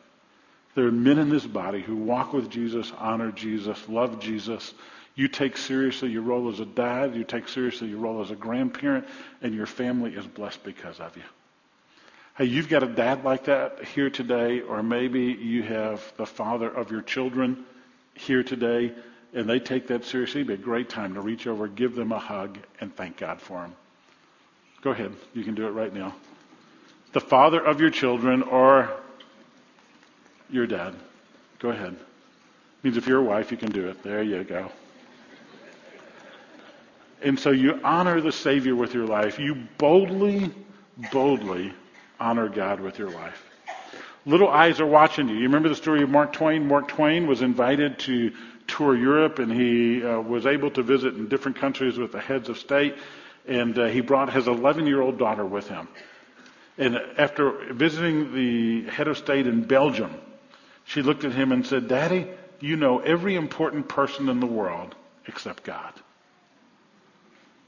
There 0.75 0.87
are 0.87 0.93
men 0.93 1.19
in 1.19 1.31
this 1.31 1.47
body 1.47 1.81
who 1.81 1.97
walk 1.97 2.33
with 2.33 2.49
Jesus, 2.49 2.93
honor 2.99 3.33
Jesus, 3.33 3.89
love 3.89 4.21
Jesus. 4.21 4.73
You 5.17 5.27
take 5.27 5.57
seriously 5.57 6.11
your 6.11 6.23
role 6.23 6.49
as 6.49 6.61
a 6.61 6.65
dad. 6.65 7.15
You 7.15 7.25
take 7.25 7.49
seriously 7.49 7.89
your 7.89 7.99
role 7.99 8.23
as 8.23 8.31
a 8.31 8.37
grandparent, 8.37 9.07
and 9.43 9.55
your 9.55 9.67
family 9.67 10.15
is 10.15 10.27
blessed 10.27 10.63
because 10.63 11.01
of 11.01 11.17
you. 11.17 11.25
Hey, 12.39 12.45
you've 12.45 12.69
got 12.69 12.83
a 12.83 12.87
dad 12.87 13.25
like 13.25 13.45
that 13.45 13.85
here 13.85 14.09
today, 14.09 14.61
or 14.61 14.83
maybe 14.83 15.21
you 15.21 15.63
have 15.65 16.13
the 16.17 16.27
father 16.27 16.71
of 16.71 16.91
your 16.91 17.03
children 17.03 17.65
here 18.15 18.43
today, 18.43 18.93
and 19.35 19.49
they 19.49 19.59
take 19.59 19.89
that 19.89 20.05
seriously. 20.05 20.41
It'd 20.43 20.49
be 20.49 20.55
a 20.55 20.57
great 20.57 20.89
time 20.89 21.15
to 21.15 21.21
reach 21.21 21.47
over, 21.47 21.67
give 21.67 21.97
them 21.97 22.13
a 22.13 22.19
hug, 22.19 22.59
and 22.81 22.95
thank 22.95 23.17
God 23.17 23.41
for 23.41 23.61
them. 23.61 23.75
Go 24.83 24.93
ahead. 24.93 25.13
You 25.35 25.43
can 25.43 25.55
do 25.55 25.67
it 25.67 25.73
right 25.73 25.93
now. 25.93 26.15
The 27.13 27.21
father 27.21 27.61
of 27.61 27.81
your 27.81 27.91
children, 27.91 28.43
or 28.43 28.91
your 30.53 30.67
dad. 30.67 30.95
Go 31.59 31.71
ahead. 31.71 31.97
Means 32.83 32.97
if 32.97 33.07
you're 33.07 33.21
a 33.21 33.23
wife, 33.23 33.51
you 33.51 33.57
can 33.57 33.71
do 33.71 33.89
it. 33.89 34.03
There 34.03 34.23
you 34.23 34.43
go. 34.45 34.71
And 37.23 37.39
so 37.39 37.51
you 37.51 37.79
honor 37.85 38.21
the 38.21 38.33
Savior 38.33 38.75
with 38.75 38.95
your 38.95 39.07
life. 39.07 39.39
You 39.39 39.55
boldly, 39.77 40.51
boldly 41.13 41.75
honor 42.19 42.49
God 42.49 42.81
with 42.81 42.99
your 42.99 43.11
life. 43.11 43.47
Little 44.25 44.49
eyes 44.49 44.81
are 44.81 44.87
watching 44.87 45.29
you. 45.29 45.37
You 45.37 45.43
remember 45.43 45.69
the 45.69 45.75
story 45.75 46.03
of 46.03 46.11
Mark 46.11 46.33
Twain? 46.33 46.67
Mark 46.67 46.89
Twain 46.89 47.27
was 47.27 47.43
invited 47.43 47.99
to 48.01 48.33
tour 48.67 48.97
Europe 48.97 49.39
and 49.39 49.53
he 49.53 50.05
uh, 50.05 50.21
was 50.21 50.47
able 50.47 50.71
to 50.71 50.83
visit 50.83 51.15
in 51.15 51.29
different 51.29 51.59
countries 51.59 51.99
with 51.99 52.13
the 52.13 52.21
heads 52.21 52.49
of 52.49 52.59
state. 52.59 52.97
And 53.47 53.79
uh, 53.79 53.87
he 53.87 54.01
brought 54.01 54.33
his 54.33 54.47
11 54.47 54.87
year 54.87 55.01
old 55.01 55.19
daughter 55.19 55.45
with 55.45 55.69
him. 55.69 55.89
And 56.79 56.97
after 57.19 57.51
visiting 57.73 58.33
the 58.35 58.91
head 58.91 59.09
of 59.09 59.19
state 59.19 59.47
in 59.47 59.65
Belgium, 59.65 60.15
she 60.91 61.03
looked 61.03 61.23
at 61.23 61.31
him 61.31 61.53
and 61.53 61.65
said, 61.65 61.87
Daddy, 61.87 62.27
you 62.59 62.75
know 62.75 62.99
every 62.99 63.37
important 63.37 63.89
person 63.89 64.29
in 64.29 64.41
the 64.41 64.47
world 64.47 64.97
except 65.29 65.63
God. 65.63 65.93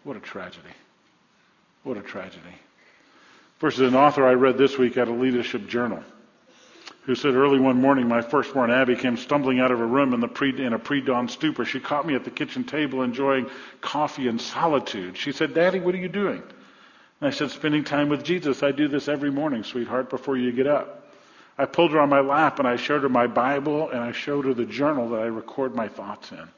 What 0.02 0.16
a 0.16 0.20
tragedy. 0.20 0.74
What 1.84 1.96
a 1.96 2.02
tragedy. 2.02 2.56
Versus 3.60 3.88
an 3.88 3.94
author 3.94 4.26
I 4.26 4.32
read 4.32 4.58
this 4.58 4.76
week 4.76 4.96
at 4.96 5.06
a 5.06 5.12
leadership 5.12 5.68
journal 5.68 6.02
who 7.02 7.14
said 7.14 7.34
early 7.34 7.60
one 7.60 7.80
morning, 7.80 8.08
my 8.08 8.22
firstborn 8.22 8.72
Abby 8.72 8.96
came 8.96 9.16
stumbling 9.16 9.60
out 9.60 9.70
of 9.70 9.78
her 9.78 9.86
room 9.86 10.14
in, 10.14 10.20
the 10.20 10.26
pre, 10.26 10.50
in 10.60 10.72
a 10.72 10.78
pre-dawn 10.80 11.28
stupor. 11.28 11.64
She 11.64 11.78
caught 11.78 12.04
me 12.04 12.16
at 12.16 12.24
the 12.24 12.30
kitchen 12.30 12.64
table 12.64 13.02
enjoying 13.02 13.48
coffee 13.80 14.26
in 14.26 14.40
solitude. 14.40 15.16
She 15.16 15.30
said, 15.30 15.54
Daddy, 15.54 15.78
what 15.78 15.94
are 15.94 15.98
you 15.98 16.08
doing? 16.08 16.42
And 17.20 17.28
I 17.28 17.30
said, 17.30 17.52
spending 17.52 17.84
time 17.84 18.08
with 18.08 18.24
Jesus. 18.24 18.64
I 18.64 18.72
do 18.72 18.88
this 18.88 19.06
every 19.06 19.30
morning, 19.30 19.62
sweetheart, 19.62 20.10
before 20.10 20.36
you 20.36 20.50
get 20.50 20.66
up. 20.66 21.01
I 21.62 21.64
pulled 21.64 21.92
her 21.92 22.00
on 22.00 22.08
my 22.08 22.18
lap 22.18 22.58
and 22.58 22.66
I 22.66 22.74
showed 22.74 23.04
her 23.04 23.08
my 23.08 23.28
Bible 23.28 23.88
and 23.90 24.00
I 24.00 24.10
showed 24.10 24.46
her 24.46 24.52
the 24.52 24.64
journal 24.64 25.10
that 25.10 25.20
I 25.20 25.26
record 25.26 25.76
my 25.76 25.86
thoughts 25.86 26.32
in. 26.32 26.48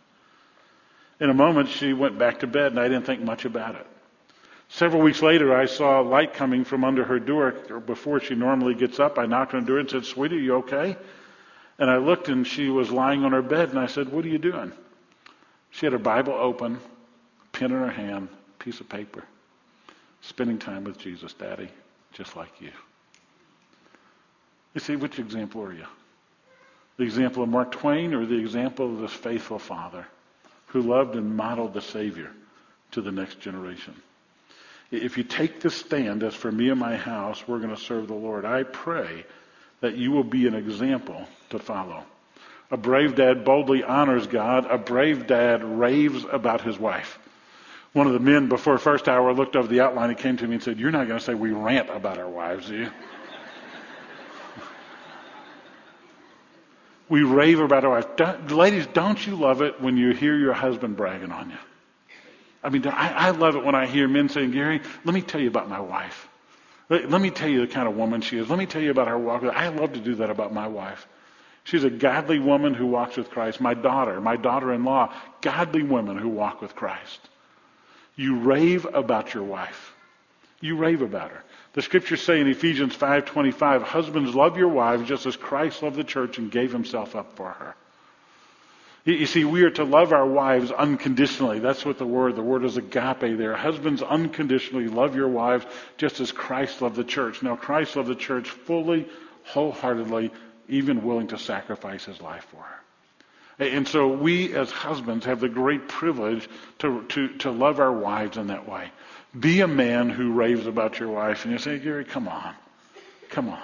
In 1.20 1.28
a 1.28 1.34
moment, 1.34 1.68
she 1.68 1.92
went 1.92 2.18
back 2.18 2.40
to 2.40 2.46
bed 2.46 2.72
and 2.72 2.80
I 2.80 2.88
didn't 2.88 3.04
think 3.04 3.20
much 3.20 3.44
about 3.44 3.74
it. 3.74 3.86
Several 4.70 5.02
weeks 5.02 5.20
later, 5.20 5.54
I 5.54 5.66
saw 5.66 6.00
a 6.00 6.02
light 6.02 6.32
coming 6.32 6.64
from 6.64 6.84
under 6.84 7.04
her 7.04 7.18
door 7.18 7.50
before 7.80 8.18
she 8.18 8.34
normally 8.34 8.74
gets 8.74 8.98
up. 8.98 9.18
I 9.18 9.26
knocked 9.26 9.52
on 9.52 9.60
the 9.60 9.66
door 9.66 9.78
and 9.78 9.90
said, 9.90 10.06
Sweetie, 10.06 10.36
you 10.36 10.54
okay? 10.54 10.96
And 11.78 11.90
I 11.90 11.98
looked 11.98 12.30
and 12.30 12.46
she 12.46 12.70
was 12.70 12.90
lying 12.90 13.26
on 13.26 13.32
her 13.32 13.42
bed 13.42 13.68
and 13.68 13.78
I 13.78 13.88
said, 13.88 14.10
What 14.10 14.24
are 14.24 14.28
you 14.28 14.38
doing? 14.38 14.72
She 15.68 15.84
had 15.84 15.92
her 15.92 15.98
Bible 15.98 16.32
open, 16.32 16.78
pen 17.52 17.72
in 17.72 17.78
her 17.78 17.90
hand, 17.90 18.30
piece 18.58 18.80
of 18.80 18.88
paper, 18.88 19.24
spending 20.22 20.58
time 20.58 20.82
with 20.82 20.96
Jesus, 20.96 21.34
Daddy, 21.34 21.68
just 22.14 22.36
like 22.36 22.58
you. 22.58 22.70
You 24.74 24.80
see, 24.80 24.96
which 24.96 25.18
example 25.18 25.62
are 25.62 25.72
you? 25.72 25.86
The 26.96 27.04
example 27.04 27.42
of 27.42 27.48
Mark 27.48 27.72
Twain 27.72 28.12
or 28.12 28.26
the 28.26 28.38
example 28.38 28.92
of 28.92 29.00
this 29.00 29.12
faithful 29.12 29.58
father 29.58 30.06
who 30.66 30.82
loved 30.82 31.14
and 31.14 31.36
modeled 31.36 31.74
the 31.74 31.80
Savior 31.80 32.30
to 32.92 33.00
the 33.00 33.12
next 33.12 33.40
generation? 33.40 33.94
If 34.90 35.16
you 35.16 35.24
take 35.24 35.60
this 35.60 35.74
stand 35.74 36.22
as 36.22 36.34
for 36.34 36.52
me 36.52 36.68
and 36.68 36.78
my 36.78 36.96
house, 36.96 37.46
we're 37.48 37.58
going 37.58 37.74
to 37.74 37.80
serve 37.80 38.08
the 38.08 38.14
Lord, 38.14 38.44
I 38.44 38.62
pray 38.64 39.24
that 39.80 39.96
you 39.96 40.12
will 40.12 40.24
be 40.24 40.46
an 40.46 40.54
example 40.54 41.26
to 41.50 41.58
follow. 41.58 42.04
A 42.70 42.76
brave 42.76 43.14
dad 43.14 43.44
boldly 43.44 43.84
honors 43.84 44.26
God. 44.26 44.66
A 44.70 44.78
brave 44.78 45.26
dad 45.26 45.62
raves 45.62 46.24
about 46.30 46.62
his 46.62 46.78
wife. 46.78 47.18
One 47.92 48.06
of 48.06 48.12
the 48.12 48.18
men 48.18 48.48
before 48.48 48.78
first 48.78 49.08
hour 49.08 49.32
looked 49.32 49.54
over 49.54 49.68
the 49.68 49.80
outline 49.80 50.10
and 50.10 50.18
came 50.18 50.36
to 50.38 50.46
me 50.46 50.54
and 50.54 50.62
said, 50.62 50.80
You're 50.80 50.90
not 50.90 51.06
going 51.06 51.18
to 51.18 51.24
say 51.24 51.34
we 51.34 51.52
rant 51.52 51.90
about 51.90 52.18
our 52.18 52.28
wives, 52.28 52.70
are 52.70 52.76
you? 52.76 52.90
We 57.08 57.22
rave 57.22 57.60
about 57.60 57.84
our. 57.84 58.02
Don't, 58.16 58.50
ladies, 58.50 58.86
don't 58.88 59.24
you 59.26 59.36
love 59.36 59.62
it 59.62 59.80
when 59.80 59.96
you 59.96 60.12
hear 60.12 60.36
your 60.36 60.54
husband 60.54 60.96
bragging 60.96 61.32
on 61.32 61.50
you? 61.50 61.56
I 62.62 62.70
mean, 62.70 62.86
I, 62.86 63.28
I 63.28 63.30
love 63.30 63.56
it 63.56 63.64
when 63.64 63.74
I 63.74 63.86
hear 63.86 64.08
men 64.08 64.30
saying, 64.30 64.52
Gary, 64.52 64.80
let 65.04 65.14
me 65.14 65.20
tell 65.20 65.40
you 65.40 65.48
about 65.48 65.68
my 65.68 65.80
wife. 65.80 66.28
Let, 66.88 67.10
let 67.10 67.20
me 67.20 67.30
tell 67.30 67.48
you 67.48 67.60
the 67.60 67.72
kind 67.72 67.86
of 67.86 67.96
woman 67.96 68.22
she 68.22 68.38
is. 68.38 68.48
Let 68.48 68.58
me 68.58 68.66
tell 68.66 68.80
you 68.80 68.90
about 68.90 69.08
her 69.08 69.18
walk. 69.18 69.44
I 69.44 69.68
love 69.68 69.92
to 69.92 70.00
do 70.00 70.14
that 70.16 70.30
about 70.30 70.52
my 70.52 70.66
wife. 70.66 71.06
She's 71.64 71.84
a 71.84 71.90
godly 71.90 72.38
woman 72.38 72.74
who 72.74 72.86
walks 72.86 73.16
with 73.16 73.30
Christ. 73.30 73.60
My 73.60 73.74
daughter, 73.74 74.20
my 74.20 74.36
daughter-in-law, 74.36 75.12
godly 75.40 75.82
women 75.82 76.16
who 76.16 76.28
walk 76.28 76.60
with 76.60 76.74
Christ. 76.74 77.20
You 78.16 78.38
rave 78.38 78.86
about 78.92 79.34
your 79.34 79.44
wife. 79.44 79.92
You 80.60 80.76
rave 80.76 81.02
about 81.02 81.30
her. 81.30 81.42
The 81.74 81.82
scriptures 81.82 82.22
say 82.22 82.40
in 82.40 82.46
Ephesians 82.46 82.94
5:25, 82.96 83.82
"Husbands, 83.82 84.34
love 84.34 84.56
your 84.56 84.68
wives 84.68 85.08
just 85.08 85.26
as 85.26 85.36
Christ 85.36 85.82
loved 85.82 85.96
the 85.96 86.04
church 86.04 86.38
and 86.38 86.50
gave 86.50 86.72
himself 86.72 87.16
up 87.16 87.36
for 87.36 87.50
her." 87.50 87.74
You 89.04 89.26
see, 89.26 89.44
we 89.44 89.64
are 89.64 89.70
to 89.70 89.84
love 89.84 90.12
our 90.12 90.26
wives 90.26 90.70
unconditionally. 90.70 91.58
That's 91.58 91.84
what 91.84 91.98
the 91.98 92.06
word, 92.06 92.36
the 92.36 92.42
word 92.42 92.64
is 92.64 92.78
agape 92.78 93.36
there. 93.36 93.54
Husbands, 93.54 94.02
unconditionally 94.02 94.88
love 94.88 95.14
your 95.14 95.28
wives 95.28 95.66
just 95.98 96.20
as 96.20 96.32
Christ 96.32 96.80
loved 96.80 96.96
the 96.96 97.04
church. 97.04 97.42
Now, 97.42 97.56
Christ 97.56 97.96
loved 97.96 98.08
the 98.08 98.14
church 98.14 98.48
fully, 98.48 99.06
wholeheartedly, 99.44 100.30
even 100.68 101.02
willing 101.02 101.26
to 101.26 101.38
sacrifice 101.38 102.04
his 102.04 102.22
life 102.22 102.46
for 102.50 102.62
her. 102.62 102.83
And 103.58 103.86
so 103.86 104.08
we 104.08 104.52
as 104.54 104.70
husbands 104.70 105.26
have 105.26 105.40
the 105.40 105.48
great 105.48 105.88
privilege 105.88 106.48
to, 106.80 107.04
to, 107.10 107.28
to 107.38 107.50
love 107.50 107.78
our 107.78 107.92
wives 107.92 108.36
in 108.36 108.48
that 108.48 108.68
way. 108.68 108.90
Be 109.38 109.60
a 109.60 109.68
man 109.68 110.10
who 110.10 110.32
raves 110.32 110.66
about 110.66 110.98
your 110.98 111.10
wife. 111.10 111.44
And 111.44 111.52
you 111.52 111.58
say, 111.58 111.78
Gary, 111.78 112.04
come 112.04 112.26
on. 112.28 112.54
Come 113.30 113.48
on. 113.48 113.62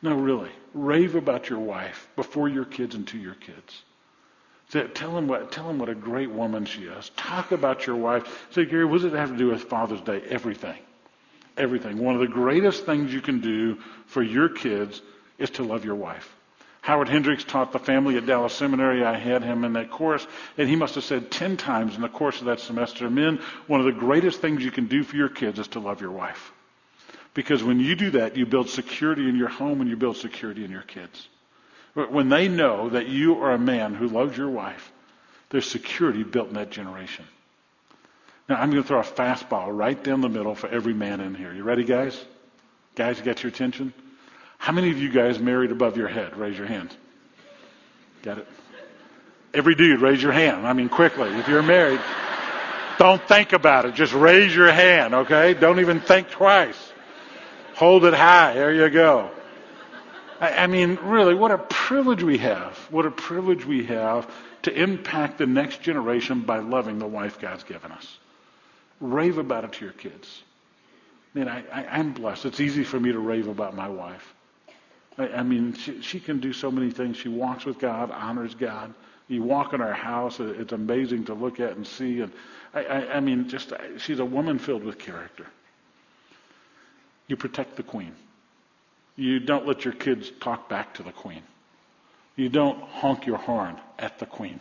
No, 0.00 0.14
really. 0.14 0.50
Rave 0.74 1.14
about 1.14 1.50
your 1.50 1.58
wife 1.58 2.08
before 2.16 2.48
your 2.48 2.64
kids 2.64 2.94
and 2.94 3.06
to 3.08 3.18
your 3.18 3.34
kids. 3.34 3.82
Say, 4.70 4.86
tell 4.88 5.14
them 5.14 5.28
what, 5.28 5.52
tell 5.52 5.66
them 5.66 5.78
what 5.78 5.90
a 5.90 5.94
great 5.94 6.30
woman 6.30 6.64
she 6.64 6.84
is. 6.84 7.10
Talk 7.10 7.52
about 7.52 7.86
your 7.86 7.96
wife. 7.96 8.46
Say, 8.52 8.64
Gary, 8.64 8.86
what 8.86 9.02
does 9.02 9.12
it 9.12 9.16
have 9.16 9.30
to 9.30 9.36
do 9.36 9.48
with 9.48 9.64
Father's 9.64 10.00
Day? 10.00 10.22
Everything. 10.28 10.78
Everything. 11.58 11.98
One 11.98 12.14
of 12.14 12.22
the 12.22 12.26
greatest 12.26 12.86
things 12.86 13.12
you 13.12 13.20
can 13.20 13.40
do 13.40 13.76
for 14.06 14.22
your 14.22 14.48
kids 14.48 15.02
is 15.36 15.50
to 15.50 15.62
love 15.62 15.84
your 15.84 15.96
wife. 15.96 16.34
Howard 16.82 17.08
Hendricks 17.08 17.44
taught 17.44 17.72
the 17.72 17.78
family 17.78 18.16
at 18.16 18.26
Dallas 18.26 18.52
Seminary. 18.52 19.04
I 19.04 19.16
had 19.16 19.44
him 19.44 19.64
in 19.64 19.72
that 19.74 19.90
course, 19.90 20.26
and 20.58 20.68
he 20.68 20.74
must 20.74 20.96
have 20.96 21.04
said 21.04 21.30
10 21.30 21.56
times 21.56 21.94
in 21.94 22.02
the 22.02 22.08
course 22.08 22.40
of 22.40 22.46
that 22.46 22.58
semester, 22.58 23.08
men, 23.08 23.40
one 23.68 23.78
of 23.78 23.86
the 23.86 23.92
greatest 23.92 24.40
things 24.40 24.64
you 24.64 24.72
can 24.72 24.88
do 24.88 25.04
for 25.04 25.16
your 25.16 25.28
kids 25.28 25.60
is 25.60 25.68
to 25.68 25.80
love 25.80 26.00
your 26.00 26.10
wife. 26.10 26.52
Because 27.34 27.62
when 27.62 27.78
you 27.78 27.94
do 27.94 28.10
that, 28.10 28.36
you 28.36 28.46
build 28.46 28.68
security 28.68 29.28
in 29.28 29.36
your 29.36 29.48
home 29.48 29.80
and 29.80 29.88
you 29.88 29.96
build 29.96 30.16
security 30.16 30.64
in 30.64 30.72
your 30.72 30.82
kids. 30.82 31.28
When 31.94 32.28
they 32.28 32.48
know 32.48 32.88
that 32.88 33.08
you 33.08 33.42
are 33.42 33.52
a 33.52 33.58
man 33.58 33.94
who 33.94 34.08
loves 34.08 34.36
your 34.36 34.50
wife, 34.50 34.90
there's 35.50 35.66
security 35.66 36.24
built 36.24 36.48
in 36.48 36.54
that 36.54 36.70
generation. 36.70 37.26
Now, 38.48 38.56
I'm 38.56 38.70
going 38.70 38.82
to 38.82 38.88
throw 38.88 38.98
a 38.98 39.04
fastball 39.04 39.68
right 39.70 40.02
down 40.02 40.20
the 40.20 40.28
middle 40.28 40.56
for 40.56 40.68
every 40.68 40.94
man 40.94 41.20
in 41.20 41.36
here. 41.36 41.54
You 41.54 41.62
ready, 41.62 41.84
guys? 41.84 42.22
Guys, 42.96 43.18
you 43.18 43.24
got 43.24 43.42
your 43.44 43.52
attention? 43.52 43.94
How 44.62 44.70
many 44.70 44.92
of 44.92 44.98
you 44.98 45.10
guys 45.10 45.40
married 45.40 45.72
above 45.72 45.96
your 45.96 46.06
head? 46.06 46.36
Raise 46.36 46.56
your 46.56 46.68
hand. 46.68 46.96
Got 48.22 48.38
it? 48.38 48.46
Every 49.52 49.74
dude, 49.74 50.00
raise 50.00 50.22
your 50.22 50.30
hand. 50.30 50.68
I 50.68 50.72
mean, 50.72 50.88
quickly. 50.88 51.30
If 51.30 51.48
you're 51.48 51.64
married, 51.64 51.98
don't 52.96 53.20
think 53.26 53.54
about 53.54 53.86
it. 53.86 53.96
Just 53.96 54.12
raise 54.12 54.54
your 54.54 54.70
hand, 54.70 55.14
okay? 55.14 55.54
Don't 55.54 55.80
even 55.80 56.00
think 56.00 56.30
twice. 56.30 56.78
Hold 57.74 58.04
it 58.04 58.14
high. 58.14 58.54
There 58.54 58.72
you 58.72 58.88
go. 58.88 59.32
I, 60.38 60.68
mean, 60.68 60.96
really, 61.02 61.34
what 61.34 61.50
a 61.50 61.58
privilege 61.58 62.22
we 62.22 62.38
have. 62.38 62.76
What 62.88 63.04
a 63.04 63.10
privilege 63.10 63.64
we 63.66 63.86
have 63.86 64.32
to 64.62 64.72
impact 64.72 65.38
the 65.38 65.46
next 65.46 65.82
generation 65.82 66.42
by 66.42 66.60
loving 66.60 67.00
the 67.00 67.08
wife 67.08 67.40
God's 67.40 67.64
given 67.64 67.90
us. 67.90 68.16
Rave 69.00 69.38
about 69.38 69.64
it 69.64 69.72
to 69.72 69.84
your 69.84 69.94
kids. 69.94 70.40
I 71.34 71.38
mean, 71.40 71.48
I, 71.48 71.64
I, 71.72 71.98
I'm 71.98 72.12
blessed. 72.12 72.44
It's 72.44 72.60
easy 72.60 72.84
for 72.84 73.00
me 73.00 73.10
to 73.10 73.18
rave 73.18 73.48
about 73.48 73.74
my 73.74 73.88
wife. 73.88 74.32
I, 75.18 75.28
I 75.28 75.42
mean, 75.42 75.74
she, 75.74 76.00
she 76.02 76.20
can 76.20 76.40
do 76.40 76.52
so 76.52 76.70
many 76.70 76.90
things. 76.90 77.16
She 77.16 77.28
walks 77.28 77.64
with 77.64 77.78
God, 77.78 78.10
honors 78.10 78.54
God. 78.54 78.94
You 79.28 79.42
walk 79.42 79.72
in 79.72 79.80
our 79.80 79.92
house, 79.92 80.40
it's 80.40 80.72
amazing 80.72 81.24
to 81.26 81.34
look 81.34 81.60
at 81.60 81.76
and 81.76 81.86
see. 81.86 82.20
And 82.20 82.32
I, 82.74 82.84
I, 82.84 83.14
I 83.14 83.20
mean, 83.20 83.48
just 83.48 83.72
she's 83.98 84.18
a 84.18 84.24
woman 84.24 84.58
filled 84.58 84.84
with 84.84 84.98
character. 84.98 85.46
You 87.28 87.36
protect 87.36 87.76
the 87.76 87.82
queen. 87.82 88.14
You 89.16 89.40
don't 89.40 89.66
let 89.66 89.84
your 89.84 89.94
kids 89.94 90.30
talk 90.40 90.68
back 90.68 90.94
to 90.94 91.02
the 91.02 91.12
queen. 91.12 91.42
You 92.36 92.48
don't 92.48 92.82
honk 92.82 93.26
your 93.26 93.38
horn 93.38 93.78
at 93.98 94.18
the 94.18 94.26
queen. 94.26 94.60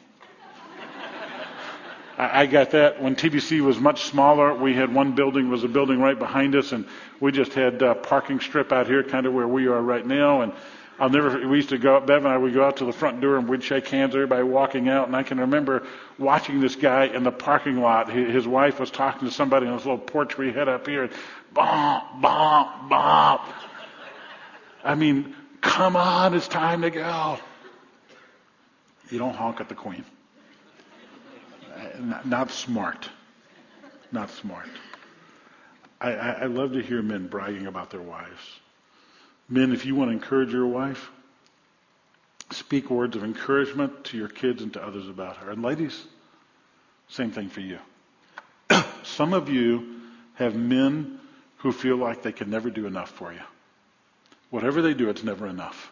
I, 2.18 2.46
got 2.46 2.72
that 2.72 3.02
when 3.02 3.16
TBC 3.16 3.62
was 3.62 3.80
much 3.80 4.04
smaller. 4.04 4.54
We 4.54 4.74
had 4.74 4.94
one 4.94 5.16
building 5.16 5.50
was 5.50 5.64
a 5.64 5.68
building 5.68 6.00
right 6.00 6.18
behind 6.18 6.56
us, 6.56 6.72
and 6.72 6.86
we 7.20 7.32
just 7.32 7.54
had 7.54 7.82
a 7.82 7.96
parking 7.96 8.40
strip 8.40 8.72
out 8.72 8.88
here, 8.88 9.04
kind 9.04 9.26
of 9.26 9.34
where 9.34 9.48
we 9.48 9.68
are 9.68 9.82
right 9.82 10.06
now. 10.06 10.42
And 10.42 10.54
I'll 11.00 11.10
never. 11.10 11.48
We 11.48 11.58
used 11.58 11.70
to 11.70 11.78
go. 11.78 12.00
Bev 12.00 12.26
and 12.26 12.34
I 12.34 12.38
would 12.38 12.54
go 12.54 12.64
out 12.64 12.78
to 12.78 12.86
the 12.86 12.94
front 12.94 13.22
door 13.22 13.38
and 13.38 13.48
we'd 13.48 13.64
shake 13.64 13.88
hands. 13.88 14.14
Everybody 14.14 14.44
walking 14.44 14.90
out, 14.90 15.08
and 15.08 15.16
I 15.16 15.24
can 15.24 15.40
remember 15.40 15.88
watching 16.20 16.60
this 16.60 16.76
guy 16.76 17.06
in 17.06 17.24
the 17.24 17.32
parking 17.32 17.80
lot. 17.80 18.12
His 18.12 18.48
wife 18.48 18.80
was 18.80 18.92
talking 18.92 19.28
to 19.28 19.34
somebody 19.34 19.68
on 19.68 19.78
this 19.78 19.86
little 19.86 19.98
porch 19.98 20.38
we 20.38 20.52
had 20.52 20.68
up 20.68 20.88
here. 20.88 21.04
And 21.04 21.14
bump, 21.54 22.22
bump, 22.22 22.90
bump. 22.90 23.42
I 24.84 24.96
mean, 24.96 25.36
come 25.62 25.96
on, 25.96 26.34
it's 26.34 26.48
time 26.48 26.82
to 26.82 26.90
go. 26.90 27.40
You 29.10 29.18
don't 29.18 29.36
honk 29.36 29.60
at 29.60 29.70
the 29.70 29.76
queen 29.76 30.06
not 32.26 32.52
smart. 32.52 33.10
Not 34.12 34.30
smart. 34.30 34.68
I, 36.00 36.14
I, 36.14 36.30
I 36.32 36.46
love 36.46 36.74
to 36.74 36.82
hear 36.82 37.02
men 37.02 37.28
bragging 37.28 37.68
about 37.68 37.92
their 37.92 38.02
wives. 38.02 38.60
Men, 39.48 39.74
if 39.74 39.86
you 39.86 39.96
want 39.96 40.10
to 40.10 40.14
encourage 40.14 40.52
your 40.52 40.68
wife, 40.68 41.10
speak 42.52 42.90
words 42.90 43.16
of 43.16 43.24
encouragement 43.24 44.06
to 44.06 44.18
your 44.18 44.28
kids 44.28 44.62
and 44.62 44.74
to 44.74 44.84
others 44.84 45.08
about 45.08 45.38
her. 45.38 45.52
And 45.52 45.62
ladies, 45.62 46.06
same 47.10 47.32
thing 47.32 47.50
for 47.50 47.62
you. 47.62 47.80
Some 49.04 49.34
of 49.34 49.50
you 49.50 50.02
have 50.36 50.56
men 50.56 51.20
who 51.58 51.72
feel 51.72 51.98
like 51.98 52.24
they 52.24 52.32
can 52.32 52.50
never 52.50 52.70
do 52.70 52.88
enough 52.88 53.10
for 53.10 53.32
you. 53.32 53.42
Whatever 54.50 54.82
they 54.82 54.94
do, 54.94 55.10
it's 55.10 55.24
never 55.24 55.48
enough. 55.48 55.92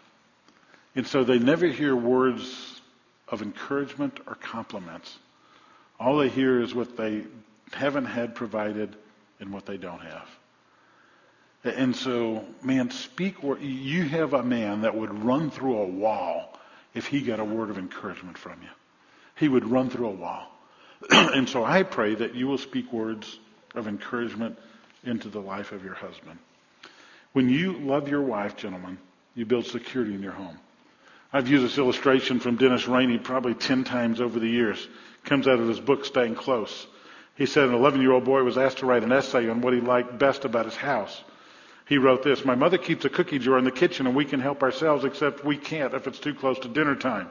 And 0.96 1.06
so 1.06 1.24
they 1.24 1.40
never 1.40 1.68
hear 1.68 1.96
words 1.96 2.82
of 3.28 3.42
encouragement 3.42 4.20
or 4.28 4.36
compliments. 4.36 5.18
All 6.00 6.18
they 6.18 6.30
hear 6.30 6.62
is 6.62 6.74
what 6.74 6.96
they 6.96 7.24
haven't 7.74 8.06
had 8.06 8.36
provided 8.36 8.96
and 9.40 9.52
what 9.52 9.66
they 9.66 9.78
don't 9.78 10.02
have. 10.02 10.30
And 11.64 11.96
so, 11.96 12.46
man, 12.64 12.90
speak 12.90 13.44
where 13.44 13.58
you 13.60 14.04
have 14.04 14.34
a 14.34 14.44
man 14.44 14.82
that 14.82 14.96
would 14.96 15.24
run 15.24 15.52
through 15.52 15.78
a 15.78 15.86
wall 15.86 16.58
if 16.94 17.08
he 17.08 17.22
got 17.22 17.40
a 17.40 17.46
word 17.46 17.70
of 17.70 17.78
encouragement 17.78 18.38
from 18.38 18.62
you. 18.62 18.70
He 19.36 19.50
would 19.50 19.66
run 19.66 19.90
through 19.90 20.08
a 20.08 20.12
wall. 20.12 20.48
and 21.12 21.48
so 21.48 21.64
I 21.66 21.84
pray 21.84 22.16
that 22.16 22.34
you 22.34 22.48
will 22.48 22.58
speak 22.58 22.92
words 22.94 23.40
of 23.76 23.88
encouragement 23.88 24.58
into 25.04 25.30
the 25.30 25.40
life 25.40 25.72
of 25.72 25.84
your 25.84 25.94
husband. 25.94 26.40
When 27.34 27.50
you 27.50 27.74
love 27.74 28.08
your 28.10 28.22
wife, 28.22 28.56
gentlemen, 28.56 28.98
you 29.36 29.46
build 29.46 29.66
security 29.66 30.14
in 30.14 30.24
your 30.24 30.32
home. 30.32 30.58
I've 31.32 31.48
used 31.48 31.64
this 31.64 31.78
illustration 31.78 32.40
from 32.40 32.56
Dennis 32.56 32.88
Rainey 32.88 33.20
probably 33.20 33.54
10 33.54 33.84
times 33.84 34.20
over 34.20 34.40
the 34.40 34.48
years 34.48 34.88
comes 35.26 35.48
out 35.48 35.60
of 35.60 35.68
his 35.68 35.80
book, 35.80 36.06
Staying 36.06 36.36
Close. 36.36 36.88
He 37.36 37.46
said 37.46 37.70
an 37.70 37.76
11 37.76 38.02
year 38.02 38.14
old 38.14 38.26
boy 38.26 38.44
was 38.44 38.58
asked 38.58 38.80
to 38.80 38.88
write 38.88 39.04
an 39.04 39.12
essay 39.12 39.48
on 39.48 39.62
what 39.62 39.74
he 39.74 39.80
liked 39.80 40.18
best 40.18 40.44
about 40.44 40.66
his 40.66 40.76
house. 40.76 41.24
He 41.86 41.98
wrote 41.98 42.24
this 42.24 42.46
My 42.46 42.56
mother 42.56 42.78
keeps 42.78 43.06
a 43.06 43.10
cookie 43.10 43.38
jar 43.38 43.60
in 43.60 43.64
the 43.64 43.72
kitchen 43.72 44.08
and 44.08 44.16
we 44.16 44.26
can 44.26 44.40
help 44.40 44.64
ourselves, 44.64 45.06
except 45.06 45.46
we 45.46 45.56
can't 45.56 45.94
if 45.94 46.08
it's 46.08 46.20
too 46.20 46.34
close 46.34 46.58
to 46.60 46.68
dinner 46.68 46.96
time. 46.96 47.30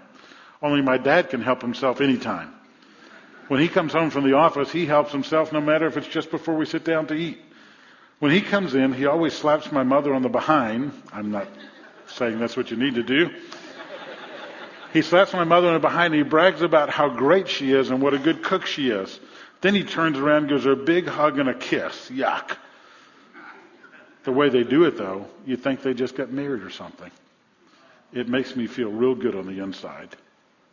Only 0.62 0.80
my 0.80 0.98
dad 0.98 1.30
can 1.30 1.40
help 1.40 1.61
himself 1.61 2.00
anytime. 2.00 2.54
When 3.48 3.61
he 3.61 3.68
comes 3.68 3.92
home 3.92 4.11
from 4.11 4.24
the 4.24 4.37
office, 4.37 4.70
he 4.70 4.87
helps 4.87 5.11
himself 5.11 5.52
no 5.52 5.61
matter 5.61 5.87
if 5.87 5.96
it's 5.96 6.08
just 6.08 6.30
before 6.30 6.54
we 6.54 6.66
sit 6.66 6.84
down 6.84 7.06
to 7.08 7.14
eat. 7.14 7.38
When 8.20 8.30
he 8.30 8.42
comes 8.42 8.74
in, 8.74 8.92
he 8.92 9.06
always 9.06 9.34
slaps 9.34 9.72
my 9.72 9.82
mother 9.82 10.14
on 10.14 10.22
the 10.22 10.28
behind. 10.28 10.92
I'm 11.12 11.30
not 11.30 11.48
saying 12.06 12.38
that's 12.38 12.56
what 12.56 12.70
you 12.70 12.76
need 12.76 12.94
to 12.96 13.02
do. 13.02 13.30
He 14.92 15.03
slaps 15.03 15.33
my 15.33 15.44
mother 15.44 15.68
in 15.68 15.74
the 15.74 15.81
behind 15.81 16.14
and 16.14 16.24
he 16.24 16.29
brags 16.29 16.62
about 16.62 16.90
how 16.90 17.09
great 17.09 17.48
she 17.48 17.72
is 17.72 17.90
and 17.90 18.01
what 18.01 18.14
a 18.14 18.18
good 18.18 18.42
cook 18.42 18.66
she 18.66 18.90
is. 18.90 19.20
Then 19.61 19.74
he 19.74 19.85
turns 19.85 20.18
around 20.18 20.44
and 20.44 20.48
gives 20.48 20.64
her 20.64 20.72
a 20.72 20.77
big 20.77 21.07
hug 21.07 21.38
and 21.38 21.48
a 21.48 21.55
kiss. 21.55 22.11
Yuck. 22.11 22.57
The 24.24 24.33
way 24.33 24.48
they 24.48 24.62
do 24.62 24.85
it, 24.85 24.96
though, 24.96 25.27
you 25.46 25.57
think 25.57 25.83
they 25.83 25.94
just 25.94 26.14
got 26.14 26.31
married 26.31 26.62
or 26.62 26.70
something. 26.70 27.11
It 28.12 28.29
makes 28.29 28.57
me 28.57 28.66
feel 28.66 28.90
real 28.90 29.14
good 29.14 29.35
on 29.35 29.46
the 29.46 29.62
inside. 29.62 30.09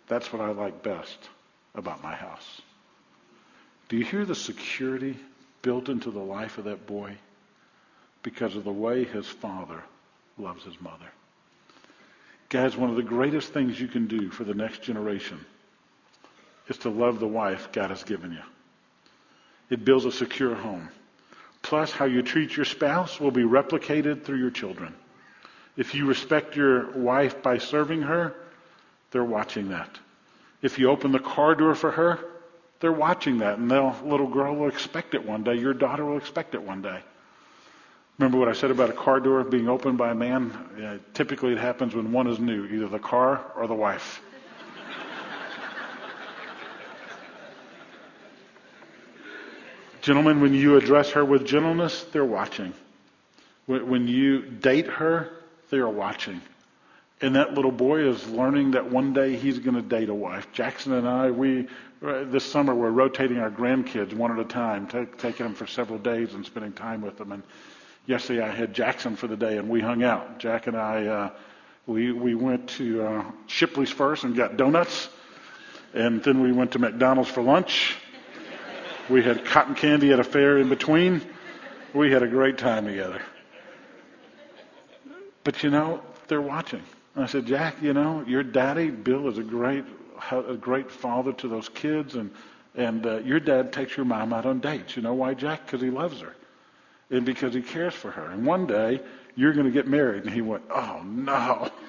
That's 0.07 0.31
what 0.31 0.41
I 0.41 0.51
like 0.51 0.83
best 0.83 1.29
about 1.73 2.03
my 2.03 2.15
house. 2.15 2.61
Do 3.89 3.97
you 3.97 4.05
hear 4.05 4.25
the 4.25 4.35
security 4.35 5.17
built 5.61 5.89
into 5.89 6.11
the 6.11 6.19
life 6.19 6.57
of 6.57 6.65
that 6.65 6.87
boy 6.87 7.17
because 8.23 8.55
of 8.55 8.63
the 8.63 8.71
way 8.71 9.03
his 9.03 9.27
father 9.27 9.83
loves 10.37 10.63
his 10.63 10.79
mother? 10.79 11.11
Guys, 12.49 12.77
one 12.77 12.89
of 12.89 12.95
the 12.95 13.03
greatest 13.03 13.53
things 13.53 13.79
you 13.79 13.87
can 13.87 14.07
do 14.07 14.29
for 14.29 14.43
the 14.43 14.53
next 14.53 14.83
generation 14.83 15.43
is 16.67 16.77
to 16.79 16.89
love 16.89 17.19
the 17.19 17.27
wife 17.27 17.71
God 17.71 17.89
has 17.89 18.03
given 18.03 18.31
you. 18.31 18.43
It 19.69 19.83
builds 19.83 20.05
a 20.05 20.11
secure 20.11 20.55
home. 20.55 20.89
Plus, 21.61 21.91
how 21.91 22.05
you 22.05 22.21
treat 22.21 22.55
your 22.55 22.65
spouse 22.65 23.19
will 23.19 23.31
be 23.31 23.43
replicated 23.43 24.23
through 24.23 24.37
your 24.37 24.51
children. 24.51 24.93
If 25.75 25.95
you 25.95 26.05
respect 26.05 26.55
your 26.55 26.91
wife 26.91 27.41
by 27.41 27.57
serving 27.57 28.03
her, 28.03 28.35
they're 29.11 29.23
watching 29.23 29.69
that. 29.69 29.89
If 30.61 30.77
you 30.77 30.89
open 30.89 31.11
the 31.11 31.19
car 31.19 31.55
door 31.55 31.73
for 31.73 31.91
her, 31.91 32.19
they're 32.79 32.91
watching 32.91 33.39
that, 33.39 33.57
and 33.57 33.69
the 33.69 33.95
little 34.03 34.27
girl 34.27 34.55
will 34.55 34.69
expect 34.69 35.15
it 35.15 35.25
one 35.25 35.43
day. 35.43 35.55
Your 35.55 35.73
daughter 35.73 36.05
will 36.05 36.17
expect 36.17 36.53
it 36.53 36.61
one 36.61 36.81
day. 36.81 37.01
Remember 38.17 38.37
what 38.37 38.47
I 38.47 38.53
said 38.53 38.71
about 38.71 38.89
a 38.89 38.93
car 38.93 39.19
door 39.19 39.43
being 39.43 39.67
opened 39.67 39.97
by 39.97 40.11
a 40.11 40.15
man? 40.15 40.57
Yeah, 40.79 40.97
typically 41.13 41.51
it 41.51 41.57
happens 41.57 41.93
when 41.93 42.13
one 42.13 42.27
is 42.27 42.39
new, 42.39 42.65
either 42.65 42.87
the 42.87 42.99
car 42.99 43.43
or 43.57 43.67
the 43.67 43.73
wife. 43.73 44.21
Gentlemen, 50.01 50.39
when 50.39 50.53
you 50.53 50.77
address 50.77 51.11
her 51.11 51.25
with 51.25 51.45
gentleness, 51.45 52.03
they're 52.11 52.23
watching. 52.23 52.73
When 53.65 54.07
you 54.07 54.43
date 54.43 54.85
her, 54.85 55.31
they 55.71 55.77
are 55.77 55.89
watching. 55.89 56.41
And 57.21 57.35
that 57.35 57.55
little 57.55 57.71
boy 57.71 58.07
is 58.07 58.27
learning 58.29 58.71
that 58.71 58.91
one 58.91 59.13
day 59.13 59.35
he's 59.35 59.57
going 59.57 59.75
to 59.75 59.81
date 59.81 60.09
a 60.09 60.13
wife. 60.13 60.51
Jackson 60.51 60.93
and 60.93 61.07
I, 61.07 61.31
we, 61.31 61.67
uh, 62.05 62.25
this 62.25 62.45
summer, 62.45 62.75
we're 62.75 62.91
rotating 62.91 63.39
our 63.39 63.49
grandkids 63.49 64.13
one 64.13 64.31
at 64.31 64.37
a 64.37 64.47
time, 64.47 64.85
taking 65.17 65.45
them 65.45 65.55
for 65.55 65.65
several 65.65 65.97
days 65.97 66.33
and 66.33 66.45
spending 66.45 66.73
time 66.73 67.01
with 67.01 67.17
them. 67.17 67.31
And 67.31 67.41
yesterday 68.05 68.41
I 68.41 68.51
had 68.51 68.73
Jackson 68.73 69.15
for 69.15 69.27
the 69.27 69.37
day 69.37 69.57
and 69.57 69.69
we 69.69 69.81
hung 69.81 70.03
out. 70.03 70.39
Jack 70.39 70.67
and 70.67 70.77
I, 70.77 71.05
uh, 71.05 71.29
we, 71.87 72.11
we 72.11 72.35
went 72.35 72.69
to 72.71 73.05
uh, 73.05 73.25
Shipley's 73.47 73.91
first 73.91 74.23
and 74.23 74.35
got 74.35 74.57
donuts. 74.57 75.09
And 75.93 76.23
then 76.23 76.41
we 76.41 76.51
went 76.51 76.73
to 76.73 76.79
McDonald's 76.79 77.29
for 77.29 77.41
lunch. 77.41 77.95
We 79.09 79.23
had 79.23 79.45
cotton 79.45 79.75
candy 79.75 80.11
at 80.11 80.19
a 80.19 80.23
fair 80.23 80.57
in 80.57 80.67
between. 80.67 81.21
We 81.93 82.11
had 82.11 82.23
a 82.23 82.27
great 82.27 82.57
time 82.57 82.85
together. 82.85 83.21
But 85.43 85.63
you 85.63 85.69
know, 85.69 86.01
they're 86.27 86.41
watching. 86.41 86.81
And 87.13 87.23
I 87.23 87.27
said, 87.27 87.45
Jack, 87.45 87.81
you 87.81 87.93
know, 87.93 88.23
your 88.27 88.43
daddy, 88.43 88.89
Bill, 88.89 89.29
is 89.29 89.37
a 89.37 89.43
great, 89.43 89.85
a 90.31 90.55
great 90.55 90.91
father 90.91 91.31
to 91.33 91.47
those 91.47 91.69
kids, 91.69 92.15
and 92.15 92.31
and 92.77 93.05
uh, 93.05 93.19
your 93.19 93.39
dad 93.39 93.71
takes 93.71 93.95
your 93.95 94.05
mom 94.05 94.33
out 94.33 94.45
on 94.45 94.59
dates. 94.59 94.97
You 94.97 95.01
know 95.01 95.13
why, 95.13 95.33
Jack? 95.33 95.65
Because 95.65 95.81
he 95.81 95.89
loves 95.89 96.19
her, 96.19 96.35
and 97.09 97.25
because 97.25 97.53
he 97.53 97.61
cares 97.61 97.93
for 97.93 98.11
her. 98.11 98.25
And 98.31 98.45
one 98.45 98.65
day 98.65 99.01
you're 99.35 99.53
going 99.53 99.65
to 99.65 99.71
get 99.71 99.87
married. 99.87 100.23
And 100.23 100.33
he 100.33 100.41
went, 100.41 100.63
Oh 100.69 101.01
no. 101.03 101.69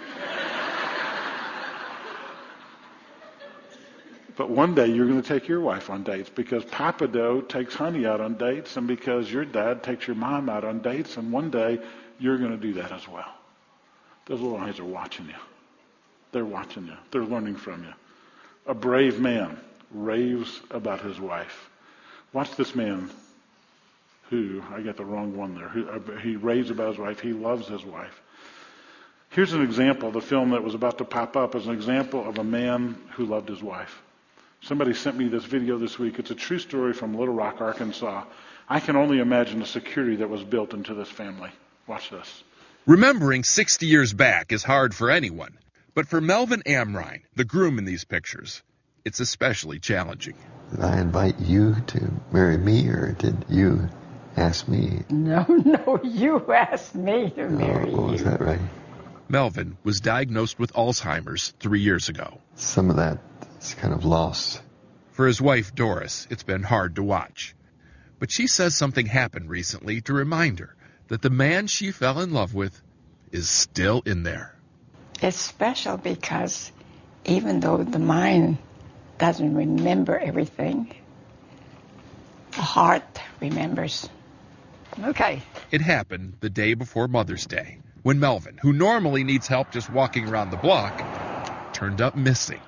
But 4.37 4.51
one 4.51 4.75
day 4.75 4.89
you're 4.89 5.07
going 5.07 5.23
to 5.23 5.27
take 5.27 5.49
your 5.49 5.61
wife 5.61 5.89
on 5.89 6.03
dates 6.03 6.29
because 6.29 6.63
Papa 6.67 7.09
Doe 7.09 7.41
takes 7.41 7.75
Honey 7.75 8.05
out 8.05 8.21
on 8.21 8.35
dates 8.35 8.77
and 8.77 8.87
because 8.87 9.33
your 9.33 9.47
dad 9.47 9.83
takes 9.83 10.07
your 10.07 10.17
mom 10.17 10.51
out 10.51 10.63
on 10.63 10.81
dates 10.81 11.17
and 11.17 11.33
one 11.33 11.51
day 11.51 11.81
you're 12.19 12.37
going 12.37 12.51
to 12.51 12.59
do 12.59 12.75
that 12.75 12.93
as 12.93 13.09
well. 13.09 13.33
Those 14.27 14.41
little 14.41 14.59
eyes 14.59 14.79
are 14.79 14.85
watching 14.85 15.27
you. 15.27 15.41
They're 16.33 16.45
watching 16.45 16.87
you. 16.87 16.97
They're 17.11 17.25
learning 17.25 17.57
from 17.57 17.85
you. 17.85 17.95
A 18.67 18.75
brave 18.75 19.19
man 19.19 19.59
raves 19.91 20.61
about 20.71 21.01
his 21.01 21.19
wife. 21.19 21.71
Watch 22.35 22.57
this 22.57 22.75
man 22.75 23.09
who, 24.31 24.63
I 24.73 24.81
got 24.81 24.97
the 24.97 25.05
wrong 25.05 25.37
one 25.37 25.55
there, 25.55 25.69
who, 25.69 25.89
uh, 25.89 26.19
he 26.19 26.37
raves 26.37 26.71
about 26.71 26.89
his 26.89 26.99
wife. 26.99 27.21
He 27.21 27.33
loves 27.33 27.69
his 27.69 27.85
wife. 27.85 28.21
Here's 29.31 29.53
an 29.53 29.63
example. 29.63 30.11
The 30.11 30.21
film 30.21 30.51
that 30.51 30.63
was 30.63 30.75
about 30.75 30.99
to 30.99 31.05
pop 31.05 31.37
up 31.37 31.55
is 31.55 31.67
an 31.67 31.75
example 31.75 32.27
of 32.27 32.39
a 32.39 32.45
man 32.45 32.97
who 33.13 33.27
loved 33.27 33.49
his 33.49 33.63
wife. 33.63 34.03
Somebody 34.63 34.95
sent 34.95 35.17
me 35.17 35.29
this 35.29 35.45
video 35.45 35.79
this 35.79 35.99
week. 35.99 36.19
It's 36.19 36.31
a 36.31 36.35
true 36.35 36.59
story 36.59 36.93
from 36.93 37.15
Little 37.15 37.35
Rock, 37.35 37.61
Arkansas. 37.61 38.25
I 38.69 38.81
can 38.81 38.97
only 38.97 39.21
imagine 39.21 39.61
the 39.61 39.67
security 39.67 40.17
that 40.17 40.31
was 40.31 40.43
built 40.43 40.75
into 40.75 40.95
this 40.95 41.09
family. 41.09 41.51
Watch 41.87 42.11
this. 42.11 42.43
Remembering 42.87 43.45
60 43.45 43.87
years 43.87 44.13
back 44.13 44.53
is 44.53 44.63
hard 44.63 44.95
for 44.95 45.11
anyone, 45.11 45.59
but 45.95 46.09
for 46.09 46.21
Melvin 46.21 46.63
Amrine, 46.67 47.23
the 47.35 47.45
groom 47.45 47.79
in 47.79 47.85
these 47.85 48.05
pictures, 48.05 48.63
it's 49.05 49.21
especially 49.21 49.79
challenging. 49.79 50.37
Did 50.71 50.81
I 50.81 51.01
invite 51.01 51.39
you 51.39 51.77
to 51.89 52.11
marry 52.33 52.57
me, 52.57 52.89
or 52.89 53.13
did 53.13 53.45
you 53.49 53.89
ask 54.37 54.69
me? 54.69 55.03
No, 55.11 55.45
no, 55.49 56.01
you 56.03 56.53
asked 56.53 56.95
me 56.95 57.31
to 57.31 57.45
oh, 57.45 57.51
marry 57.51 57.93
oh, 57.93 58.11
was 58.11 58.21
you. 58.21 58.27
that 58.27 58.41
right? 58.41 58.61
Melvin 59.29 59.77
was 59.83 60.01
diagnosed 60.01 60.59
with 60.59 60.73
Alzheimer's 60.75 61.53
three 61.59 61.81
years 61.81 62.09
ago. 62.09 62.41
Some 62.55 62.91
of 62.91 62.97
that 62.97 63.19
is 63.61 63.75
kind 63.75 63.93
of 63.93 64.05
lost. 64.05 64.63
For 65.13 65.27
his 65.27 65.41
wife, 65.41 65.75
Doris, 65.75 66.29
it's 66.31 66.45
been 66.45 66.63
hard 66.63 66.97
to 66.97 67.03
watch. 67.03 67.55
But 68.19 68.31
she 68.31 68.47
says 68.47 68.75
something 68.75 69.07
happened 69.07 69.51
recently 69.51 70.01
to 70.03 70.13
remind 70.13 70.61
her 70.61 70.77
that 71.09 71.23
the 71.23 71.31
man 71.31 71.67
she 71.67 71.91
fell 71.91 72.21
in 72.21 72.33
love 72.33 72.55
with 72.55 72.81
is 73.33 73.49
still 73.49 74.03
in 74.07 74.23
there. 74.23 74.55
It's 75.21 75.37
special 75.37 75.97
because 75.97 76.71
even 77.25 77.61
though 77.61 77.79
the 77.79 77.99
mind 77.99 78.59
doesn't 79.19 79.55
remember 79.55 80.19
everything, 80.19 80.95
the 82.53 82.63
heart 82.63 83.21
remembers. 83.41 84.09
Okay. 85.03 85.43
It 85.71 85.81
happened 85.81 86.35
the 86.41 86.51
day 86.51 86.75
before 86.75 87.09
Mother's 87.09 87.47
Day 87.47 87.79
when 88.03 88.21
Melvin, 88.21 88.59
who 88.59 88.73
normally 88.73 89.25
needs 89.25 89.47
help 89.47 89.71
just 89.71 89.91
walking 89.91 90.29
around 90.29 90.51
the 90.51 90.57
block, 90.57 91.73
turned 91.73 92.01
up 92.01 92.17
missing. 92.17 92.61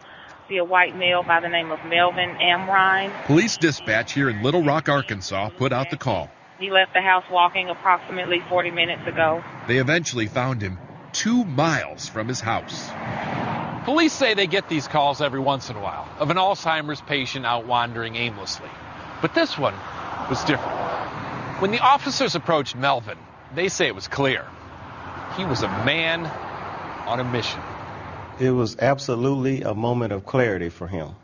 See 0.48 0.56
a 0.56 0.64
white 0.64 0.96
male 0.96 1.22
by 1.22 1.40
the 1.40 1.48
name 1.48 1.70
of 1.70 1.78
Melvin 1.84 2.30
Amrine. 2.30 3.12
Police 3.26 3.56
dispatch 3.56 4.12
here 4.12 4.28
in 4.28 4.42
Little 4.42 4.64
Rock, 4.64 4.88
Arkansas 4.88 5.50
put 5.50 5.72
out 5.72 5.90
the 5.90 5.96
call. 5.96 6.30
He 6.58 6.70
left 6.70 6.92
the 6.92 7.00
house 7.00 7.24
walking 7.30 7.68
approximately 7.68 8.40
40 8.48 8.72
minutes 8.72 9.06
ago. 9.06 9.44
They 9.68 9.78
eventually 9.78 10.26
found 10.26 10.60
him 10.60 10.78
two 11.12 11.44
miles 11.44 12.08
from 12.08 12.28
his 12.28 12.40
house. 12.40 12.90
Police 13.84 14.12
say 14.12 14.34
they 14.34 14.46
get 14.46 14.68
these 14.68 14.88
calls 14.88 15.22
every 15.22 15.40
once 15.40 15.70
in 15.70 15.76
a 15.76 15.80
while 15.80 16.08
of 16.18 16.30
an 16.30 16.36
Alzheimer's 16.36 17.00
patient 17.02 17.46
out 17.46 17.66
wandering 17.66 18.16
aimlessly. 18.16 18.68
But 19.22 19.34
this 19.34 19.56
one 19.56 19.74
was 20.28 20.42
different. 20.44 20.87
When 21.58 21.72
the 21.72 21.80
officers 21.80 22.36
approached 22.36 22.76
Melvin, 22.76 23.18
they 23.52 23.68
say 23.68 23.88
it 23.88 23.94
was 23.94 24.06
clear. 24.06 24.46
He 25.36 25.44
was 25.44 25.64
a 25.64 25.68
man 25.84 26.24
on 27.04 27.18
a 27.18 27.24
mission. 27.24 27.60
It 28.38 28.52
was 28.52 28.76
absolutely 28.78 29.62
a 29.62 29.74
moment 29.74 30.12
of 30.12 30.24
clarity 30.24 30.68
for 30.68 30.86
him. 30.86 31.16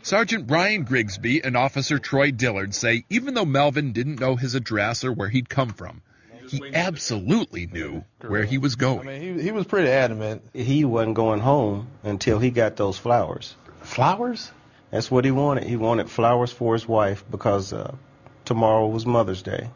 Sergeant 0.00 0.46
Brian 0.46 0.84
Grigsby 0.84 1.44
and 1.44 1.58
Officer 1.58 1.98
Troy 1.98 2.30
Dillard 2.30 2.74
say 2.74 3.04
even 3.10 3.34
though 3.34 3.44
Melvin 3.44 3.92
didn't 3.92 4.18
know 4.18 4.34
his 4.34 4.54
address 4.54 5.04
or 5.04 5.12
where 5.12 5.28
he'd 5.28 5.50
come 5.50 5.68
from, 5.68 6.00
he 6.48 6.74
absolutely 6.74 7.66
knew 7.66 8.02
where 8.26 8.44
he 8.44 8.56
was 8.56 8.76
going. 8.76 9.06
I 9.06 9.18
mean, 9.18 9.38
he, 9.38 9.42
he 9.42 9.50
was 9.52 9.66
pretty 9.66 9.90
adamant. 9.90 10.42
He 10.54 10.86
wasn't 10.86 11.16
going 11.16 11.40
home 11.40 11.88
until 12.02 12.38
he 12.38 12.50
got 12.50 12.76
those 12.76 12.96
flowers. 12.96 13.54
Flowers? 13.82 14.50
That's 14.90 15.10
what 15.10 15.26
he 15.26 15.30
wanted. 15.30 15.64
He 15.64 15.76
wanted 15.76 16.08
flowers 16.08 16.50
for 16.50 16.72
his 16.72 16.88
wife 16.88 17.24
because 17.30 17.74
uh, 17.74 17.94
tomorrow 18.46 18.88
was 18.88 19.04
Mother's 19.04 19.42
Day. 19.42 19.68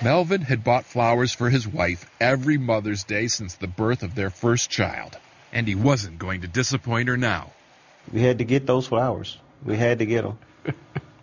Melvin 0.00 0.42
had 0.42 0.62
bought 0.62 0.84
flowers 0.84 1.32
for 1.32 1.50
his 1.50 1.66
wife 1.66 2.08
every 2.20 2.56
Mother's 2.56 3.02
Day 3.02 3.26
since 3.26 3.56
the 3.56 3.66
birth 3.66 4.04
of 4.04 4.14
their 4.14 4.30
first 4.30 4.70
child, 4.70 5.18
and 5.52 5.66
he 5.66 5.74
wasn't 5.74 6.20
going 6.20 6.42
to 6.42 6.48
disappoint 6.48 7.08
her 7.08 7.16
now. 7.16 7.52
We 8.12 8.22
had 8.22 8.38
to 8.38 8.44
get 8.44 8.64
those 8.64 8.86
flowers. 8.86 9.36
We 9.64 9.76
had 9.76 9.98
to 9.98 10.06
get 10.06 10.22
them. 10.22 10.38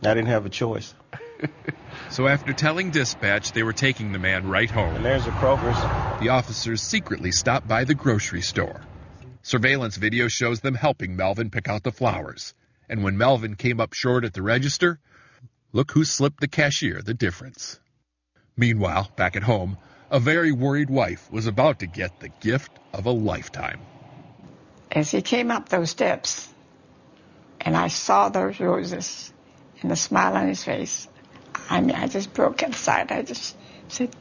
I 0.04 0.14
didn't 0.14 0.26
have 0.26 0.46
a 0.46 0.50
choice. 0.50 0.94
So 2.10 2.28
after 2.28 2.52
telling 2.52 2.92
dispatch 2.92 3.54
they 3.54 3.64
were 3.64 3.74
taking 3.74 4.12
the 4.12 4.20
man 4.20 4.50
right 4.50 4.70
home, 4.70 4.96
And 4.96 5.06
there's 5.06 5.26
a 5.26 5.32
Kroger's. 5.32 6.22
the 6.22 6.30
officers 6.30 6.82
secretly 6.82 7.32
stopped 7.32 7.68
by 7.68 7.86
the 7.86 7.96
grocery 7.96 8.42
store. 8.42 8.82
Surveillance 9.42 9.96
video 9.96 10.28
shows 10.28 10.60
them 10.60 10.76
helping 10.76 11.16
Melvin 11.16 11.50
pick 11.50 11.70
out 11.70 11.84
the 11.84 11.92
flowers. 11.92 12.54
And 12.90 13.04
when 13.04 13.18
Melvin 13.18 13.56
came 13.56 13.80
up 13.80 13.94
short 13.94 14.26
at 14.26 14.34
the 14.34 14.42
register, 14.42 15.00
look 15.72 15.92
who 15.92 16.04
slipped 16.04 16.42
the 16.42 16.48
cashier 16.48 17.02
the 17.02 17.14
difference. 17.14 17.80
Meanwhile, 18.58 19.10
back 19.16 19.36
at 19.36 19.44
home, 19.44 19.78
a 20.10 20.20
very 20.20 20.52
worried 20.52 20.90
wife 20.90 21.30
was 21.32 21.48
about 21.48 21.80
to 21.80 21.88
get 21.88 22.20
the 22.20 22.30
gift 22.30 22.72
of 22.94 23.06
a 23.06 23.12
lifetime. 23.12 23.82
As 24.92 25.12
he 25.12 25.22
came 25.22 25.52
up 25.52 25.68
those 25.68 25.90
steps, 25.90 26.48
and 27.60 27.76
I 27.76 27.90
saw 27.90 28.30
those 28.30 28.60
roses 28.60 29.34
and 29.82 29.92
the 29.92 29.96
smile 29.96 30.38
on 30.38 30.48
his 30.48 30.64
face, 30.64 31.08
I 31.70 31.82
mean, 31.82 31.96
I 31.96 32.08
just 32.08 32.34
broke 32.34 32.64
inside. 32.64 33.12
I 33.12 33.24
just 33.24 33.58
said, 33.90 34.16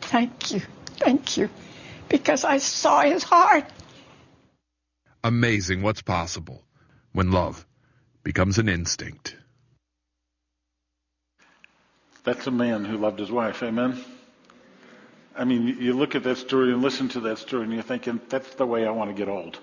Thank 0.00 0.52
you, 0.52 0.60
thank 0.98 1.36
you, 1.36 1.48
because 2.08 2.44
I 2.44 2.58
saw 2.58 3.00
his 3.00 3.24
heart. 3.24 3.64
Amazing 5.24 5.82
what's 5.82 6.02
possible 6.02 6.62
when 7.12 7.32
love 7.32 7.66
becomes 8.22 8.58
an 8.58 8.68
instinct. 8.68 9.36
That's 12.26 12.48
a 12.48 12.50
man 12.50 12.84
who 12.84 12.98
loved 12.98 13.20
his 13.20 13.30
wife. 13.30 13.62
Amen. 13.62 14.00
I 15.38 15.44
mean, 15.44 15.76
you- 15.78 15.94
look 15.94 16.16
at 16.16 16.24
that 16.24 16.38
story 16.38 16.72
and 16.72 16.82
listen 16.82 17.08
to 17.10 17.20
that 17.20 17.38
story, 17.38 17.62
and 17.62 17.72
you're 17.72 17.82
thinking, 17.82 18.20
that's 18.28 18.52
the 18.56 18.66
way 18.66 18.84
I 18.84 18.90
want 18.90 19.10
to 19.10 19.14
get 19.14 19.28
old. 19.28 19.60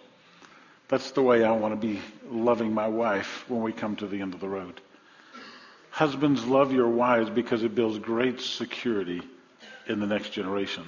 That's 0.88 1.12
the 1.12 1.21
way 1.21 1.43
I 1.43 1.52
want 1.52 1.73
to 1.73 1.88
be 1.88 1.99
loving 2.32 2.73
my 2.73 2.88
wife 2.88 3.43
when 3.49 3.62
we 3.63 3.73
come 3.73 3.97
to 3.97 4.08
the 4.08 4.21
end 4.21 4.34
of 4.34 4.39
the 4.39 4.47
road. 4.47 4.80
Husbands, 5.89 6.45
love 6.45 6.71
your 6.71 6.88
wives 6.88 7.30
because 7.30 7.63
it 7.63 7.76
builds 7.76 7.99
great 7.99 8.39
security 8.39 9.21
in 9.88 9.99
the 9.99 10.08
next 10.08 10.30
generation. 10.30 10.84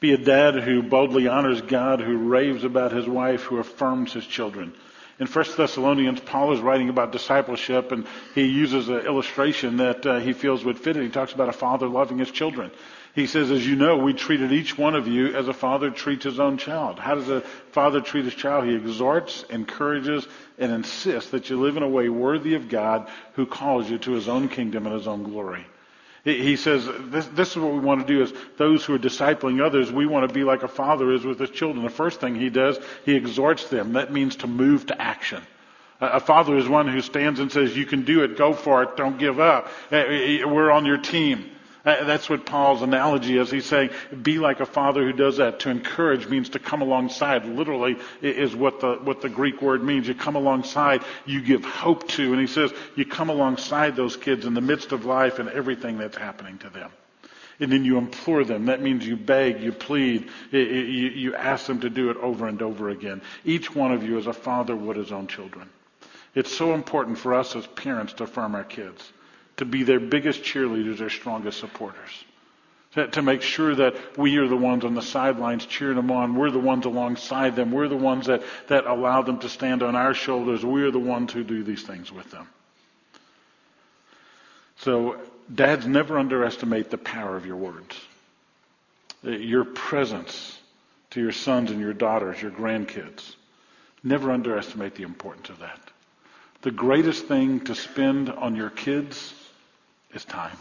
Be 0.00 0.14
a 0.14 0.18
dad 0.18 0.56
who 0.56 0.82
boldly 0.82 1.28
honors 1.28 1.62
God, 1.62 2.00
who 2.00 2.16
raves 2.16 2.64
about 2.64 2.90
his 2.90 3.06
wife, 3.06 3.44
who 3.44 3.58
affirms 3.58 4.12
his 4.12 4.26
children. 4.26 4.74
In 5.20 5.28
1 5.28 5.44
Thessalonians, 5.56 6.20
Paul 6.20 6.52
is 6.52 6.60
writing 6.60 6.88
about 6.88 7.12
discipleship, 7.12 7.92
and 7.92 8.06
he 8.34 8.46
uses 8.46 8.88
an 8.88 9.06
illustration 9.06 9.76
that 9.76 10.04
uh, 10.04 10.18
he 10.18 10.32
feels 10.32 10.64
would 10.64 10.78
fit 10.78 10.96
it. 10.96 11.04
He 11.04 11.08
talks 11.08 11.32
about 11.32 11.48
a 11.48 11.52
father 11.52 11.86
loving 11.86 12.18
his 12.18 12.32
children. 12.32 12.72
He 13.14 13.28
says, 13.28 13.52
as 13.52 13.64
you 13.64 13.76
know, 13.76 13.96
we 13.96 14.12
treated 14.12 14.50
each 14.50 14.76
one 14.76 14.96
of 14.96 15.06
you 15.06 15.36
as 15.36 15.46
a 15.46 15.52
father 15.52 15.90
treats 15.90 16.24
his 16.24 16.40
own 16.40 16.58
child. 16.58 16.98
How 16.98 17.14
does 17.14 17.28
a 17.28 17.42
father 17.70 18.00
treat 18.00 18.24
his 18.24 18.34
child? 18.34 18.64
He 18.64 18.74
exhorts, 18.74 19.44
encourages, 19.50 20.26
and 20.58 20.72
insists 20.72 21.30
that 21.30 21.48
you 21.48 21.60
live 21.60 21.76
in 21.76 21.84
a 21.84 21.88
way 21.88 22.08
worthy 22.08 22.54
of 22.54 22.68
God 22.68 23.08
who 23.34 23.46
calls 23.46 23.88
you 23.88 23.98
to 23.98 24.12
his 24.12 24.28
own 24.28 24.48
kingdom 24.48 24.86
and 24.86 24.96
his 24.96 25.06
own 25.06 25.22
glory. 25.22 25.64
He 26.24 26.56
says, 26.56 26.88
this, 27.10 27.26
this 27.26 27.50
is 27.50 27.58
what 27.58 27.74
we 27.74 27.80
want 27.80 28.06
to 28.06 28.12
do 28.12 28.22
as 28.22 28.32
those 28.56 28.82
who 28.82 28.94
are 28.94 28.98
discipling 28.98 29.62
others. 29.62 29.92
We 29.92 30.06
want 30.06 30.26
to 30.26 30.32
be 30.32 30.42
like 30.42 30.62
a 30.62 30.68
father 30.68 31.12
is 31.12 31.22
with 31.22 31.38
his 31.38 31.50
children. 31.50 31.84
The 31.84 31.90
first 31.90 32.18
thing 32.18 32.34
he 32.34 32.48
does, 32.48 32.78
he 33.04 33.14
exhorts 33.14 33.68
them. 33.68 33.92
That 33.92 34.10
means 34.10 34.36
to 34.36 34.46
move 34.46 34.86
to 34.86 35.00
action. 35.00 35.42
A 36.00 36.20
father 36.20 36.56
is 36.56 36.66
one 36.66 36.88
who 36.88 37.02
stands 37.02 37.40
and 37.40 37.52
says, 37.52 37.76
you 37.76 37.84
can 37.84 38.04
do 38.04 38.24
it, 38.24 38.38
go 38.38 38.54
for 38.54 38.82
it, 38.82 38.96
don't 38.96 39.18
give 39.18 39.38
up. 39.38 39.68
Eh, 39.90 40.40
eh, 40.40 40.44
We're 40.44 40.70
on 40.70 40.86
your 40.86 40.98
team. 40.98 41.50
That's 41.84 42.30
what 42.30 42.46
Paul's 42.46 42.80
analogy 42.80 43.36
is. 43.36 43.50
He's 43.50 43.66
saying, 43.66 43.90
be 44.22 44.38
like 44.38 44.60
a 44.60 44.66
father 44.66 45.04
who 45.04 45.12
does 45.12 45.36
that. 45.36 45.60
To 45.60 45.70
encourage 45.70 46.26
means 46.26 46.48
to 46.50 46.58
come 46.58 46.80
alongside. 46.80 47.44
Literally 47.44 47.96
is 48.22 48.56
what 48.56 48.80
the, 48.80 48.94
what 48.94 49.20
the 49.20 49.28
Greek 49.28 49.60
word 49.60 49.84
means. 49.84 50.08
You 50.08 50.14
come 50.14 50.34
alongside, 50.34 51.02
you 51.26 51.42
give 51.42 51.62
hope 51.62 52.08
to. 52.08 52.32
And 52.32 52.40
he 52.40 52.46
says, 52.46 52.72
you 52.96 53.04
come 53.04 53.28
alongside 53.28 53.96
those 53.96 54.16
kids 54.16 54.46
in 54.46 54.54
the 54.54 54.62
midst 54.62 54.92
of 54.92 55.04
life 55.04 55.38
and 55.38 55.50
everything 55.50 55.98
that's 55.98 56.16
happening 56.16 56.56
to 56.58 56.70
them. 56.70 56.90
And 57.60 57.70
then 57.70 57.84
you 57.84 57.98
implore 57.98 58.44
them. 58.44 58.66
That 58.66 58.80
means 58.80 59.06
you 59.06 59.16
beg, 59.16 59.60
you 59.60 59.70
plead, 59.70 60.28
you, 60.50 60.60
you 60.60 61.34
ask 61.34 61.66
them 61.66 61.80
to 61.82 61.90
do 61.90 62.10
it 62.10 62.16
over 62.16 62.48
and 62.48 62.60
over 62.62 62.88
again. 62.88 63.20
Each 63.44 63.72
one 63.74 63.92
of 63.92 64.02
you 64.02 64.18
as 64.18 64.26
a 64.26 64.32
father 64.32 64.74
would 64.74 64.96
his 64.96 65.12
own 65.12 65.26
children. 65.26 65.68
It's 66.34 66.52
so 66.52 66.74
important 66.74 67.18
for 67.18 67.34
us 67.34 67.54
as 67.54 67.66
parents 67.66 68.14
to 68.14 68.24
affirm 68.24 68.54
our 68.54 68.64
kids, 68.64 69.12
to 69.56 69.64
be 69.64 69.82
their 69.82 70.00
biggest 70.00 70.42
cheerleaders, 70.42 70.98
their 70.98 71.10
strongest 71.10 71.58
supporters. 71.58 72.24
To, 72.94 73.22
make 73.22 73.42
sure 73.42 73.74
that 73.74 74.16
we 74.16 74.36
are 74.36 74.46
the 74.46 74.56
ones 74.56 74.84
on 74.84 74.94
the 74.94 75.02
sidelines 75.02 75.66
cheering 75.66 75.96
them 75.96 76.12
on. 76.12 76.36
We're 76.36 76.52
the 76.52 76.60
ones 76.60 76.86
alongside 76.86 77.56
them. 77.56 77.72
We're 77.72 77.88
the 77.88 77.96
ones 77.96 78.26
that, 78.26 78.44
that 78.68 78.86
allow 78.86 79.22
them 79.22 79.40
to 79.40 79.48
stand 79.48 79.82
on 79.82 79.96
our 79.96 80.14
shoulders. 80.14 80.64
We 80.64 80.82
are 80.82 80.92
the 80.92 81.00
ones 81.00 81.32
who 81.32 81.42
do 81.42 81.64
these 81.64 81.82
things 81.82 82.12
with 82.12 82.30
them. 82.30 82.46
So, 84.76 85.20
dads, 85.52 85.88
never 85.88 86.20
underestimate 86.20 86.90
the 86.90 86.98
power 86.98 87.36
of 87.36 87.46
your 87.46 87.56
words. 87.56 88.00
Uh, 89.26 89.30
your 89.30 89.64
presence 89.64 90.56
to 91.10 91.20
your 91.20 91.32
sons 91.32 91.72
and 91.72 91.80
your 91.80 91.94
daughters, 91.94 92.40
your 92.40 92.52
grandkids. 92.52 93.34
Never 94.04 94.30
underestimate 94.30 94.94
the 94.94 95.02
importance 95.02 95.48
of 95.48 95.58
that. 95.60 95.80
The 96.62 96.70
greatest 96.70 97.26
thing 97.26 97.60
to 97.64 97.74
spend 97.74 98.30
on 98.30 98.54
your 98.54 98.70
kids 98.70 99.34
is 100.14 100.24
time. 100.24 100.56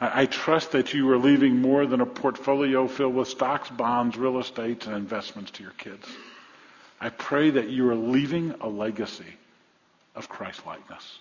I, 0.00 0.22
I 0.22 0.26
trust 0.26 0.72
that 0.72 0.94
you 0.94 1.10
are 1.10 1.18
leaving 1.18 1.60
more 1.60 1.86
than 1.86 2.00
a 2.00 2.06
portfolio 2.06 2.86
filled 2.86 3.14
with 3.14 3.28
stocks, 3.28 3.70
bonds, 3.70 4.16
real 4.16 4.38
estate, 4.38 4.86
and 4.86 4.96
investments 4.96 5.50
to 5.52 5.62
your 5.62 5.72
kids. 5.72 6.06
I 7.00 7.10
pray 7.10 7.50
that 7.50 7.68
you 7.68 7.88
are 7.90 7.94
leaving 7.94 8.54
a 8.60 8.68
legacy 8.68 9.36
of 10.14 10.28
Christ 10.28 10.66
likeness. 10.66 11.18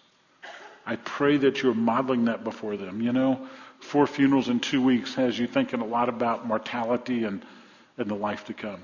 I 0.85 0.95
pray 0.95 1.37
that 1.37 1.61
you're 1.61 1.73
modeling 1.73 2.25
that 2.25 2.43
before 2.43 2.77
them. 2.77 3.01
You 3.01 3.13
know, 3.13 3.47
four 3.79 4.07
funerals 4.07 4.49
in 4.49 4.59
two 4.59 4.81
weeks 4.81 5.13
has 5.15 5.37
you 5.37 5.45
thinking 5.45 5.81
a 5.81 5.85
lot 5.85 6.09
about 6.09 6.47
mortality 6.47 7.25
and, 7.25 7.43
and 7.97 8.09
the 8.09 8.15
life 8.15 8.45
to 8.45 8.53
come. 8.53 8.79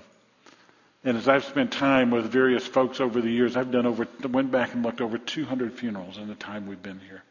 And 1.06 1.18
as 1.18 1.28
I've 1.28 1.44
spent 1.44 1.72
time 1.72 2.12
with 2.12 2.26
various 2.26 2.66
folks 2.66 3.02
over 3.02 3.20
the 3.22 3.30
years, 3.30 3.58
I've 3.58 3.72
done 3.72 3.86
over, 3.86 4.08
went 4.30 4.52
back 4.52 4.74
and 4.74 4.84
looked 4.84 5.02
over 5.02 5.18
200 5.18 5.74
funerals 5.74 6.18
in 6.18 6.28
the 6.28 6.36
time 6.36 6.68
we've 6.68 6.82
been 6.82 7.00
here. 7.00 7.24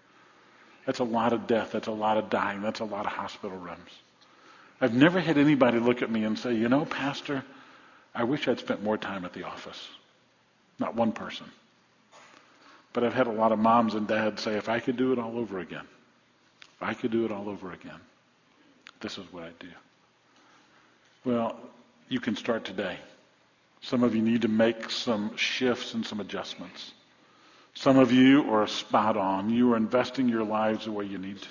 That's 0.86 0.98
a 0.98 1.04
lot 1.04 1.32
of 1.32 1.46
death. 1.46 1.72
That's 1.72 1.86
a 1.86 1.92
lot 1.92 2.16
of 2.16 2.30
dying. 2.30 2.62
That's 2.62 2.80
a 2.80 2.84
lot 2.84 3.06
of 3.06 3.12
hospital 3.12 3.56
rooms. 3.56 3.90
I've 4.80 4.94
never 4.94 5.20
had 5.20 5.38
anybody 5.38 5.78
look 5.78 6.02
at 6.02 6.10
me 6.10 6.24
and 6.24 6.36
say, 6.36 6.54
you 6.54 6.68
know, 6.68 6.84
Pastor, 6.84 7.44
I 8.14 8.24
wish 8.24 8.48
I'd 8.48 8.58
spent 8.58 8.82
more 8.82 8.98
time 8.98 9.24
at 9.24 9.32
the 9.32 9.44
office. 9.44 9.88
Not 10.78 10.96
one 10.96 11.12
person. 11.12 11.46
But 12.92 13.04
I've 13.04 13.14
had 13.14 13.28
a 13.28 13.32
lot 13.32 13.52
of 13.52 13.58
moms 13.58 13.94
and 13.94 14.08
dads 14.08 14.42
say, 14.42 14.56
if 14.56 14.68
I 14.68 14.80
could 14.80 14.96
do 14.96 15.12
it 15.12 15.18
all 15.18 15.38
over 15.38 15.60
again, 15.60 15.86
if 16.76 16.82
I 16.82 16.94
could 16.94 17.12
do 17.12 17.24
it 17.24 17.30
all 17.30 17.48
over 17.48 17.72
again, 17.72 18.00
this 19.00 19.18
is 19.18 19.24
what 19.32 19.44
I'd 19.44 19.58
do. 19.60 19.68
Well, 21.24 21.56
you 22.08 22.18
can 22.18 22.34
start 22.34 22.64
today. 22.64 22.96
Some 23.82 24.02
of 24.02 24.14
you 24.14 24.22
need 24.22 24.42
to 24.42 24.48
make 24.48 24.90
some 24.90 25.36
shifts 25.36 25.94
and 25.94 26.04
some 26.04 26.20
adjustments. 26.20 26.92
Some 27.74 27.98
of 27.98 28.12
you 28.12 28.52
are 28.52 28.66
spot 28.66 29.16
on. 29.16 29.50
You 29.50 29.72
are 29.72 29.76
investing 29.76 30.28
your 30.28 30.44
lives 30.44 30.84
the 30.84 30.92
way 30.92 31.04
you 31.04 31.18
need 31.18 31.40
to. 31.40 31.48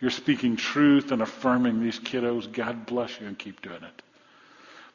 You're 0.00 0.10
speaking 0.10 0.56
truth 0.56 1.12
and 1.12 1.22
affirming 1.22 1.80
these 1.80 1.98
kiddos. 1.98 2.50
God 2.50 2.86
bless 2.86 3.20
you 3.20 3.26
and 3.26 3.38
keep 3.38 3.62
doing 3.62 3.82
it. 3.82 4.02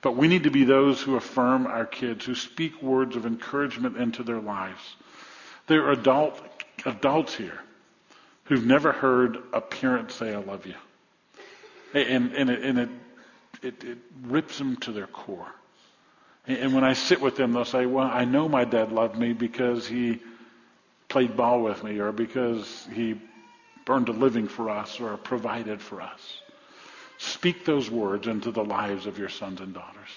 But 0.02 0.16
we 0.16 0.28
need 0.28 0.44
to 0.44 0.52
be 0.52 0.64
those 0.64 1.02
who 1.02 1.16
affirm 1.16 1.68
our 1.68 1.86
kids, 1.86 2.26
who 2.26 2.36
speak 2.36 2.82
words 2.82 3.16
of 3.16 3.26
encouragement 3.26 3.98
into 3.98 4.24
their 4.24 4.40
lives. 4.40 4.82
There 5.68 5.86
are 5.86 5.92
adult, 5.92 6.42
adults 6.86 7.36
here 7.36 7.60
who've 8.46 8.66
never 8.66 8.92
heard 8.92 9.38
a 9.54 9.62
parent 9.62 10.12
say, 10.12 10.34
I 10.34 10.40
love 10.40 10.66
you. 10.66 10.76
And, 11.94 12.34
and, 12.34 12.50
it, 12.50 12.64
and 12.64 12.80
it, 12.80 12.90
it, 13.62 13.84
it 13.84 13.98
rips 14.24 14.58
them 14.58 14.78
to 14.78 14.92
their 14.92 15.08
core. 15.08 15.52
And 16.48 16.74
when 16.74 16.84
I 16.84 16.94
sit 16.94 17.22
with 17.22 17.38
them, 17.38 17.54
they'll 17.54 17.66
say, 17.66 17.86
Well, 17.86 18.10
I 18.12 18.26
know 18.26 18.50
my 18.50 18.66
dad 18.66 18.92
loved 18.92 19.18
me 19.18 19.34
because 19.34 19.88
he 19.88 20.20
played 21.12 21.36
ball 21.36 21.62
with 21.62 21.84
me 21.84 22.00
or 22.00 22.14
because 22.14 22.88
he 22.94 23.20
earned 23.90 24.08
a 24.08 24.14
living 24.14 24.48
for 24.48 24.70
us 24.70 25.00
or 25.02 25.18
provided 25.18 25.82
for 25.82 26.02
us. 26.02 26.42
Speak 27.18 27.66
those 27.66 27.92
words 27.92 28.28
into 28.28 28.50
the 28.50 28.64
lives 28.64 29.06
of 29.06 29.20
your 29.20 29.28
sons 29.28 29.60
and 29.60 29.74
daughters. 29.74 30.10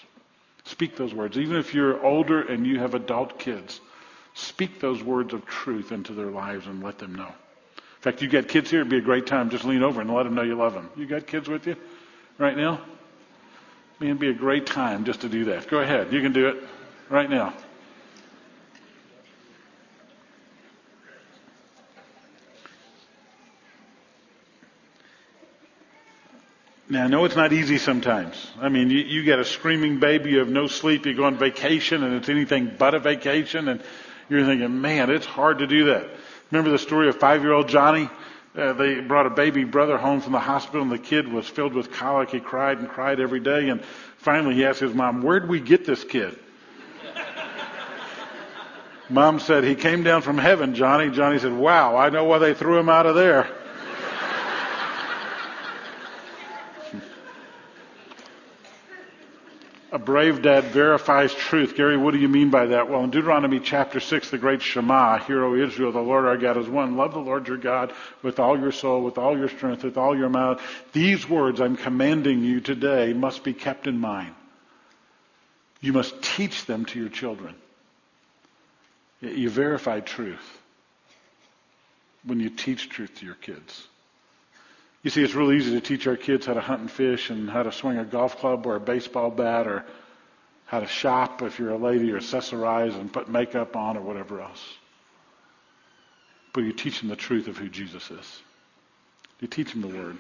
Speak 0.65 0.97
those 0.97 1.13
words. 1.13 1.37
Even 1.37 1.57
if 1.57 1.75
you're 1.75 2.01
older 2.07 2.43
and 2.43 2.65
you 2.65 2.79
have 2.79 2.95
adult 2.95 3.41
kids, 3.41 3.81
speak 4.35 4.79
those 4.79 5.03
words 5.03 5.35
of 5.35 5.45
truth 5.45 5.91
into 5.91 6.13
their 6.13 6.31
lives 6.31 6.69
and 6.69 6.81
let 6.81 6.99
them 6.99 7.13
know. 7.13 7.27
In 7.27 8.01
fact, 8.01 8.23
you 8.23 8.29
got 8.29 8.47
kids 8.47 8.71
here, 8.71 8.81
it'd 8.81 8.91
be 8.91 8.99
a 8.99 9.01
great 9.01 9.27
time. 9.27 9.51
Just 9.51 9.65
lean 9.65 9.83
over 9.83 10.01
and 10.01 10.09
let 10.15 10.23
them 10.23 10.35
know 10.35 10.43
you 10.43 10.55
love 10.55 10.75
them. 10.75 10.89
You 10.95 11.07
got 11.07 11.27
kids 11.27 11.49
with 11.49 11.67
you 11.67 11.75
right 12.39 12.57
now? 12.57 12.81
It'd 14.01 14.21
be 14.21 14.31
a 14.31 14.35
great 14.35 14.67
time 14.67 15.05
just 15.05 15.23
to 15.23 15.29
do 15.29 15.47
that. 15.47 15.67
Go 15.67 15.81
ahead. 15.81 16.13
You 16.13 16.23
can 16.23 16.33
do 16.33 16.49
it 16.49 16.63
right 17.09 17.29
now. 17.29 17.53
Now, 26.95 27.03
I 27.03 27.07
know 27.09 27.25
it's 27.25 27.35
not 27.35 27.53
easy 27.53 27.79
sometimes. 27.79 28.37
I 28.61 28.69
mean, 28.69 28.89
you, 28.89 28.99
you 28.99 29.25
get 29.25 29.41
a 29.41 29.45
screaming 29.45 29.99
baby, 29.99 30.31
you 30.31 30.39
have 30.39 30.49
no 30.49 30.69
sleep, 30.69 31.07
you 31.07 31.15
go 31.15 31.25
on 31.25 31.37
vacation, 31.37 32.05
and 32.05 32.15
it's 32.15 32.29
anything 32.29 32.73
but 32.79 32.95
a 32.95 33.01
vacation, 33.01 33.67
and 33.67 33.83
you're 34.29 34.47
thinking, 34.47 34.81
man, 34.81 35.11
it's 35.11 35.27
hard 35.27 35.59
to 35.59 35.67
do 35.67 35.87
that. 35.87 36.09
Remember 36.53 36.71
the 36.71 36.79
story 36.79 37.09
of 37.09 37.17
five-year-old 37.17 37.69
Johnny? 37.69 38.09
Uh, 38.57 38.75
they 38.75 39.01
brought 39.01 39.27
a 39.27 39.31
baby 39.31 39.65
brother 39.65 39.99
home 39.99 40.21
from 40.21 40.35
the 40.35 40.39
hospital, 40.39 40.83
and 40.83 40.93
the 40.93 40.99
kid 40.99 41.27
was 41.27 41.49
filled 41.49 41.75
with 41.75 41.91
colic. 41.91 42.31
He 42.31 42.39
cried 42.39 42.79
and 42.79 42.89
cried 42.89 43.19
every 43.19 43.41
day, 43.41 43.71
and 43.71 43.85
finally 44.19 44.55
he 44.55 44.65
asked 44.65 44.79
his 44.79 44.95
mom, 44.95 45.23
"Where'd 45.23 45.49
we 45.49 45.59
get 45.59 45.85
this 45.85 46.05
kid?" 46.05 46.39
mom 49.11 49.41
said, 49.41 49.65
"He 49.65 49.75
came 49.75 50.05
down 50.05 50.23
from 50.23 50.39
heaven, 50.39 50.77
Johnny." 50.77 51.11
Johnny 51.11 51.41
said, 51.41 51.55
"Wow, 51.55 51.97
I 51.97 52.11
know 52.11 52.23
why 52.23 52.39
they 52.39 52.55
threw 52.55 52.79
him 52.79 52.89
out 52.89 53.07
of 53.07 53.17
there." 53.17 53.49
A 59.95 59.99
brave 59.99 60.43
dad 60.43 60.65
verifies 60.65 61.33
truth. 61.33 61.77
Gary, 61.77 61.97
what 61.97 62.11
do 62.11 62.19
you 62.19 62.29
mean 62.29 62.51
by 62.51 62.67
that? 62.67 62.91
Well, 62.91 63.05
in 63.05 63.11
Deuteronomy 63.11 63.61
chapter 63.61 64.01
6, 64.01 64.29
the 64.31 64.39
great 64.39 64.61
Shema, 64.61 65.19
Hear, 65.19 65.45
O 65.45 65.55
Israel, 65.55 65.93
the 65.93 66.01
Lord 66.01 66.25
our 66.25 66.37
God 66.37 66.57
is 66.57 66.69
one. 66.69 66.97
Love 66.97 67.13
the 67.13 67.21
Lord 67.21 67.47
your 67.47 67.59
God 67.59 67.93
with 68.21 68.41
all 68.41 68.59
your 68.59 68.73
soul, 68.73 69.03
with 69.03 69.19
all 69.19 69.39
your 69.39 69.49
strength, 69.49 69.85
with 69.85 69.97
all 69.97 70.19
your 70.19 70.29
mouth. 70.29 70.61
These 70.93 71.29
words 71.29 71.61
I'm 71.61 71.77
commanding 71.77 72.43
you 72.43 72.61
today 72.61 73.13
must 73.13 73.45
be 73.45 73.55
kept 73.55 73.87
in 73.87 74.01
mind. 74.01 74.35
You 75.81 75.93
must 75.93 76.21
teach 76.23 76.67
them 76.67 76.87
to 76.87 76.99
your 76.99 77.09
children. 77.09 77.55
You 79.21 79.49
verify 79.49 80.01
truth 80.01 80.61
when 82.25 82.41
you 82.41 82.51
teach 82.51 82.89
truth 82.89 83.15
to 83.21 83.27
your 83.27 83.37
kids. 83.37 83.87
You 85.05 85.11
see, 85.11 85.23
it's 85.23 85.35
really 85.35 85.59
easy 85.59 85.73
to 85.73 85.83
teach 85.83 86.07
our 86.07 86.17
kids 86.17 86.47
how 86.47 86.55
to 86.55 86.63
hunt 86.63 86.81
and 86.81 86.91
fish 86.91 87.29
and 87.29 87.49
how 87.49 87.63
to 87.63 87.71
swing 87.71 87.99
a 87.99 88.07
golf 88.07 88.39
club 88.39 88.67
or 88.67 88.77
a 88.77 88.81
baseball 88.81 89.31
bat 89.31 89.67
or 89.67 89.85
how 90.65 90.81
to 90.81 90.87
shop 90.87 91.43
if 91.43 91.59
you're 91.59 91.73
a 91.73 91.77
lady 91.77 92.11
or 92.11 92.19
accessorize 92.19 92.99
and 92.99 93.13
put 93.13 93.29
makeup 93.29 93.77
on 93.77 93.99
or 93.99 94.01
whatever 94.01 94.41
else. 94.41 94.65
But 96.55 96.63
you 96.63 96.73
teach 96.73 97.01
them 97.01 97.11
the 97.11 97.17
truth 97.17 97.49
of 97.49 97.59
who 97.59 97.69
Jesus 97.69 98.11
is. 98.11 98.41
You 99.41 99.47
teach 99.47 99.73
them 99.73 99.83
the 99.83 99.89
Word. 99.89 100.17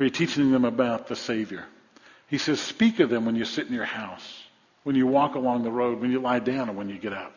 Are 0.00 0.04
you 0.04 0.10
teaching 0.10 0.50
them 0.50 0.64
about 0.64 1.06
the 1.06 1.14
Savior? 1.14 1.64
He 2.26 2.38
says, 2.38 2.60
speak 2.60 2.98
of 2.98 3.08
them 3.08 3.24
when 3.24 3.36
you 3.36 3.44
sit 3.44 3.68
in 3.68 3.74
your 3.74 3.84
house, 3.84 4.42
when 4.82 4.96
you 4.96 5.06
walk 5.06 5.36
along 5.36 5.62
the 5.62 5.70
road, 5.70 6.00
when 6.00 6.10
you 6.10 6.20
lie 6.20 6.40
down, 6.40 6.68
and 6.68 6.76
when 6.76 6.88
you 6.88 6.98
get 6.98 7.12
up. 7.12 7.32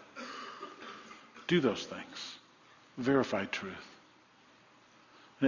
Do 1.46 1.60
those 1.60 1.86
things. 1.86 2.38
Verify 2.98 3.46
truth. 3.46 3.92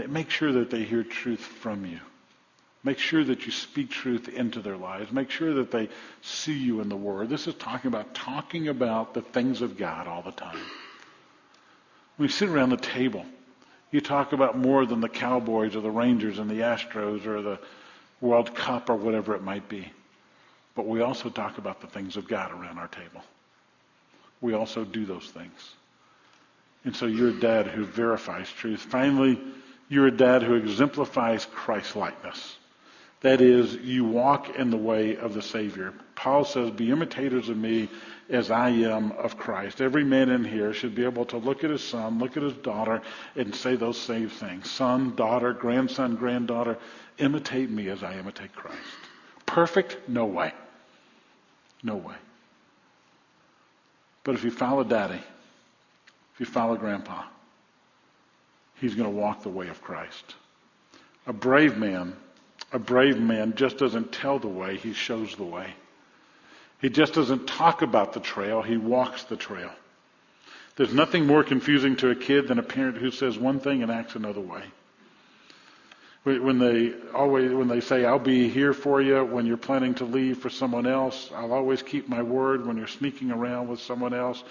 Make 0.09 0.29
sure 0.29 0.51
that 0.51 0.69
they 0.69 0.83
hear 0.83 1.03
truth 1.03 1.39
from 1.39 1.85
you. 1.85 1.99
Make 2.83 2.99
sure 2.99 3.23
that 3.23 3.45
you 3.47 3.51
speak 3.51 3.89
truth 3.89 4.29
into 4.29 4.59
their 4.59 4.77
lives. 4.77 5.11
Make 5.11 5.31
sure 5.31 5.55
that 5.55 5.71
they 5.71 5.89
see 6.21 6.53
you 6.53 6.81
in 6.81 6.89
the 6.89 6.95
Word. 6.95 7.29
This 7.29 7.47
is 7.47 7.55
talking 7.55 7.87
about 7.87 8.13
talking 8.13 8.67
about 8.67 9.15
the 9.15 9.21
things 9.21 9.61
of 9.61 9.77
God 9.77 10.07
all 10.07 10.21
the 10.21 10.31
time. 10.31 10.59
When 12.17 12.29
you 12.29 12.31
sit 12.31 12.47
around 12.47 12.69
the 12.69 12.77
table, 12.77 13.25
you 13.91 14.01
talk 14.01 14.33
about 14.33 14.57
more 14.57 14.85
than 14.85 15.01
the 15.01 15.09
Cowboys 15.09 15.75
or 15.75 15.81
the 15.81 15.89
Rangers 15.89 16.37
and 16.37 16.49
the 16.49 16.59
Astros 16.59 17.25
or 17.25 17.41
the 17.41 17.59
World 18.21 18.53
Cup 18.53 18.89
or 18.89 18.95
whatever 18.95 19.35
it 19.35 19.41
might 19.41 19.67
be. 19.67 19.91
But 20.75 20.85
we 20.85 21.01
also 21.01 21.29
talk 21.29 21.57
about 21.57 21.81
the 21.81 21.87
things 21.87 22.17
of 22.17 22.27
God 22.27 22.51
around 22.51 22.77
our 22.77 22.87
table. 22.87 23.23
We 24.41 24.53
also 24.53 24.83
do 24.83 25.05
those 25.05 25.27
things. 25.27 25.73
And 26.83 26.95
so 26.95 27.07
you're 27.07 27.29
a 27.29 27.39
dad 27.39 27.67
who 27.67 27.83
verifies 27.83 28.51
truth. 28.51 28.81
Finally, 28.81 29.41
you're 29.87 30.07
a 30.07 30.11
dad 30.11 30.43
who 30.43 30.55
exemplifies 30.55 31.45
Christ 31.45 31.95
likeness. 31.95 32.57
That 33.21 33.41
is, 33.41 33.73
you 33.75 34.05
walk 34.05 34.55
in 34.55 34.69
the 34.69 34.77
way 34.77 35.15
of 35.17 35.33
the 35.33 35.41
Savior. 35.41 35.93
Paul 36.15 36.45
says, 36.45 36.69
Be 36.71 36.91
imitators 36.91 37.49
of 37.49 37.57
me 37.57 37.89
as 38.29 38.51
I 38.51 38.69
am 38.69 39.11
of 39.13 39.37
Christ. 39.37 39.81
Every 39.81 40.03
man 40.03 40.29
in 40.29 40.43
here 40.43 40.73
should 40.73 40.95
be 40.95 41.05
able 41.05 41.25
to 41.25 41.37
look 41.37 41.63
at 41.63 41.69
his 41.69 41.83
son, 41.83 42.19
look 42.19 42.37
at 42.37 42.43
his 42.43 42.53
daughter, 42.53 43.01
and 43.35 43.55
say 43.55 43.75
those 43.75 43.99
same 43.99 44.29
things. 44.29 44.69
Son, 44.69 45.15
daughter, 45.15 45.53
grandson, 45.53 46.15
granddaughter, 46.15 46.77
imitate 47.17 47.69
me 47.69 47.89
as 47.89 48.03
I 48.03 48.17
imitate 48.17 48.53
Christ. 48.55 48.79
Perfect? 49.45 49.97
No 50.07 50.25
way. 50.25 50.53
No 51.83 51.95
way. 51.95 52.15
But 54.23 54.35
if 54.35 54.43
you 54.43 54.51
follow 54.51 54.83
daddy, 54.83 55.21
if 56.33 56.39
you 56.39 56.45
follow 56.45 56.75
grandpa, 56.75 57.23
he's 58.75 58.95
going 58.95 59.09
to 59.09 59.15
walk 59.15 59.43
the 59.43 59.49
way 59.49 59.67
of 59.67 59.81
Christ. 59.81 60.35
A 61.27 61.33
brave 61.33 61.77
man, 61.77 62.15
a 62.71 62.79
brave 62.79 63.19
man 63.19 63.55
just 63.55 63.77
doesn't 63.77 64.11
tell 64.11 64.39
the 64.39 64.47
way, 64.47 64.77
he 64.77 64.93
shows 64.93 65.35
the 65.35 65.43
way. 65.43 65.73
He 66.81 66.89
just 66.89 67.13
doesn't 67.13 67.47
talk 67.47 67.81
about 67.81 68.13
the 68.13 68.19
trail, 68.19 68.61
he 68.61 68.77
walks 68.77 69.23
the 69.23 69.37
trail. 69.37 69.71
There's 70.75 70.93
nothing 70.93 71.25
more 71.25 71.43
confusing 71.43 71.95
to 71.97 72.09
a 72.09 72.15
kid 72.15 72.47
than 72.47 72.59
a 72.59 72.63
parent 72.63 72.97
who 72.97 73.09
says 73.09 73.37
one 73.37 73.59
thing 73.59 73.81
and 73.81 73.91
acts 73.91 74.15
another 74.15 74.41
way. 74.41 74.63
When 76.23 76.57
they 76.57 76.93
always, 77.13 77.51
when 77.51 77.67
they 77.67 77.81
say, 77.81 78.03
I'll 78.03 78.17
be 78.17 78.49
here 78.49 78.73
for 78.73 78.99
you 78.99 79.23
when 79.23 79.45
you're 79.45 79.57
planning 79.57 79.93
to 79.95 80.05
leave 80.05 80.39
for 80.39 80.49
someone 80.49 80.87
else, 80.87 81.29
I'll 81.35 81.53
always 81.53 81.83
keep 81.83 82.09
my 82.09 82.23
word 82.23 82.65
when 82.65 82.77
you're 82.77 82.87
sneaking 82.87 83.31
around 83.31 83.67
with 83.67 83.79
someone 83.79 84.13
else. 84.13 84.43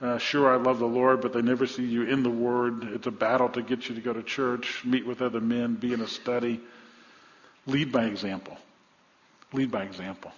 Uh, 0.00 0.18
sure, 0.18 0.52
I 0.52 0.56
love 0.56 0.78
the 0.78 0.86
Lord, 0.86 1.20
but 1.20 1.32
they 1.32 1.42
never 1.42 1.66
see 1.66 1.84
you 1.84 2.02
in 2.02 2.22
the 2.22 2.30
Word. 2.30 2.84
It's 2.94 3.06
a 3.06 3.12
battle 3.12 3.48
to 3.50 3.62
get 3.62 3.88
you 3.88 3.94
to 3.94 4.00
go 4.00 4.12
to 4.12 4.22
church, 4.22 4.82
meet 4.84 5.06
with 5.06 5.22
other 5.22 5.40
men, 5.40 5.74
be 5.74 5.92
in 5.92 6.00
a 6.00 6.08
study. 6.08 6.60
Lead 7.66 7.92
by 7.92 8.04
example. 8.04 8.58
Lead 9.52 9.70
by 9.70 9.84
example. 9.84 10.32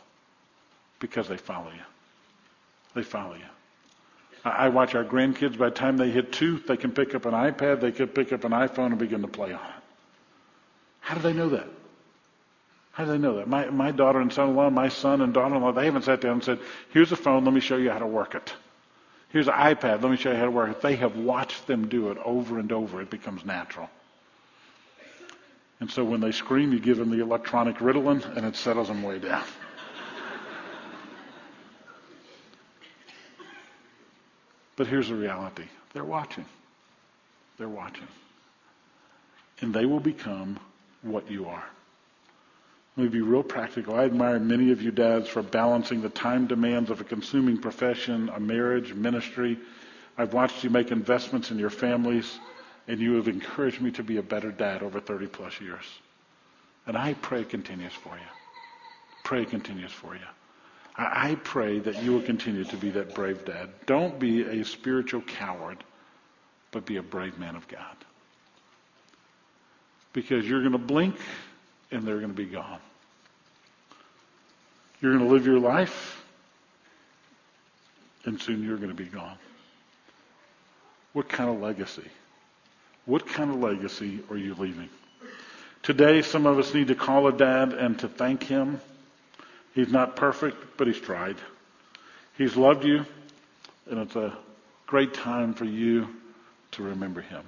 Because 1.01 1.29
they 1.29 1.37
follow 1.37 1.71
you. 1.71 1.83
They 2.95 3.03
follow 3.03 3.35
you. 3.35 3.45
I 4.45 4.69
watch 4.69 4.95
our 4.95 5.05
grandkids, 5.05 5.59
by 5.59 5.71
the 5.71 5.75
time 5.75 5.97
they 5.97 6.11
hit 6.11 6.33
two, 6.33 6.59
they 6.59 6.77
can 6.77 6.93
pick 6.93 7.15
up 7.17 7.27
an 7.27 7.33
iPad, 7.33 7.81
they 7.81 7.91
can 7.91 8.07
pick 8.07 8.33
up 8.33 8.45
an 8.45 8.53
iPhone 8.53 8.87
and 8.87 8.99
begin 8.99 9.23
to 9.23 9.29
play 9.29 9.53
on 9.53 9.61
it. 9.61 9.83
How 11.01 11.17
do 11.17 11.21
they 11.21 11.33
know 11.33 11.49
that? 11.49 11.67
How 12.93 13.05
do 13.05 13.11
they 13.11 13.19
know 13.19 13.37
that? 13.37 13.49
My, 13.49 13.69
my 13.71 13.91
daughter 13.91 14.21
and 14.21 14.33
son-in-law, 14.33 14.71
my 14.71 14.89
son 14.89 15.21
and 15.21 15.35
daughter-in-law, 15.35 15.73
they 15.73 15.87
haven't 15.87 16.03
sat 16.03 16.21
down 16.21 16.35
and 16.35 16.45
said, 16.45 16.61
here's 16.91 17.11
a 17.11 17.17
phone, 17.17 17.45
let 17.45 17.53
me 17.53 17.61
show 17.61 17.77
you 17.77 17.91
how 17.91 17.99
to 17.99 18.07
work 18.07 18.35
it. 18.35 18.55
Here's 19.31 19.49
an 19.49 19.55
iPad, 19.55 20.03
let 20.03 20.11
me 20.11 20.17
show 20.17 20.31
you 20.31 20.37
how 20.37 20.45
to 20.45 20.51
work 20.51 20.71
it. 20.71 20.81
They 20.81 20.97
have 20.97 21.17
watched 21.17 21.67
them 21.67 21.89
do 21.89 22.11
it 22.11 22.19
over 22.25 22.59
and 22.59 22.71
over. 22.73 23.03
It 23.03 23.11
becomes 23.11 23.45
natural. 23.45 23.91
And 25.81 25.91
so 25.91 26.05
when 26.05 26.21
they 26.21 26.33
scream, 26.33 26.73
you 26.73 26.81
give 26.81 26.97
them 26.97 27.11
the 27.11 27.21
electronic 27.21 27.77
Ritalin 27.79 28.37
and 28.37 28.47
it 28.47 28.57
settles 28.57 28.89
them 28.89 29.03
way 29.03 29.19
down. 29.19 29.45
But 34.77 34.87
here's 34.87 35.09
the 35.09 35.15
reality. 35.15 35.65
They're 35.95 36.05
watching. 36.05 36.45
They're 37.57 37.69
watching. 37.69 38.07
And 39.61 39.75
they 39.75 39.87
will 39.87 40.01
become 40.01 40.61
what 41.01 41.31
you 41.31 41.47
are. 41.47 41.65
Let 42.97 43.05
me 43.05 43.09
be 43.11 43.21
real 43.21 43.43
practical. 43.43 43.95
I 43.95 44.05
admire 44.05 44.39
many 44.39 44.73
of 44.73 44.81
you 44.81 44.91
dads 44.91 45.29
for 45.29 45.43
balancing 45.43 46.01
the 46.01 46.09
time 46.09 46.47
demands 46.47 46.89
of 46.89 47.03
a 47.03 47.05
consuming 47.05 47.59
profession, 47.59 48.31
a 48.31 48.41
marriage, 48.41 48.95
ministry. 48.95 49.59
I've 50.17 50.33
watched 50.33 50.65
you 50.65 50.71
make 50.71 50.91
investments 50.91 51.51
in 51.51 51.59
your 51.59 51.69
families, 51.69 52.39
and 52.89 52.99
you 52.99 53.15
have 53.17 53.29
encouraged 53.29 53.83
me 53.83 53.91
to 53.93 54.03
be 54.03 54.17
a 54.17 54.23
better 54.23 54.51
dad 54.51 54.83
over 54.83 54.99
30 54.99 55.27
plus 55.27 55.61
years. 55.61 55.85
And 56.87 56.97
I 56.97 57.13
pray 57.15 57.45
continues 57.45 57.93
for 57.93 58.17
you. 58.17 58.31
Pray 59.25 59.45
continues 59.45 59.93
for 59.93 60.15
you. 60.15 60.27
I 60.97 61.37
pray 61.45 61.81
that 61.81 62.03
you 62.03 62.13
will 62.13 62.23
continue 62.23 62.65
to 62.65 62.77
be 62.79 62.89
that 62.93 63.15
brave 63.15 63.45
dad. 63.45 63.69
Don't 63.85 64.19
be 64.19 64.41
a 64.41 64.65
spiritual 64.65 65.21
coward, 65.21 65.85
but 66.71 66.87
be 66.87 66.97
a 66.97 67.03
brave 67.03 67.39
man 67.39 67.57
of 67.57 67.69
God. 67.69 67.97
Because 70.15 70.49
you're 70.49 70.61
going 70.61 70.73
to 70.73 70.79
blink 70.79 71.17
and 71.97 72.07
they're 72.07 72.19
going 72.19 72.29
to 72.29 72.35
be 72.35 72.45
gone. 72.45 72.79
You're 75.01 75.13
going 75.17 75.27
to 75.27 75.33
live 75.33 75.47
your 75.47 75.59
life, 75.59 76.23
and 78.25 78.41
soon 78.41 78.63
you're 78.63 78.77
going 78.77 78.91
to 78.91 78.95
be 78.95 79.05
gone. 79.05 79.37
What 81.13 81.29
kind 81.29 81.49
of 81.49 81.61
legacy? 81.61 82.09
What 83.07 83.27
kind 83.27 83.51
of 83.51 83.61
legacy 83.61 84.21
are 84.31 84.37
you 84.37 84.55
leaving? 84.55 84.91
Today, 85.83 86.23
some 86.23 86.47
of 86.47 86.59
us 86.59 86.75
need 86.75 86.89
to 86.89 86.95
call 86.95 87.29
a 87.29 87.33
dad 87.33 87.73
and 87.73 87.99
to 88.01 88.09
thank 88.09 88.43
him. 88.43 88.81
He's 89.75 89.91
not 89.91 90.17
perfect, 90.17 90.57
but 90.77 90.87
he's 90.87 91.01
tried. 91.01 91.37
He's 92.37 92.57
loved 92.57 92.85
you, 92.85 93.07
and 93.89 94.01
it's 94.01 94.17
a 94.17 94.37
great 94.87 95.15
time 95.15 95.55
for 95.55 95.65
you 95.65 96.09
to 96.73 96.83
remember 96.83 97.21
him. 97.21 97.43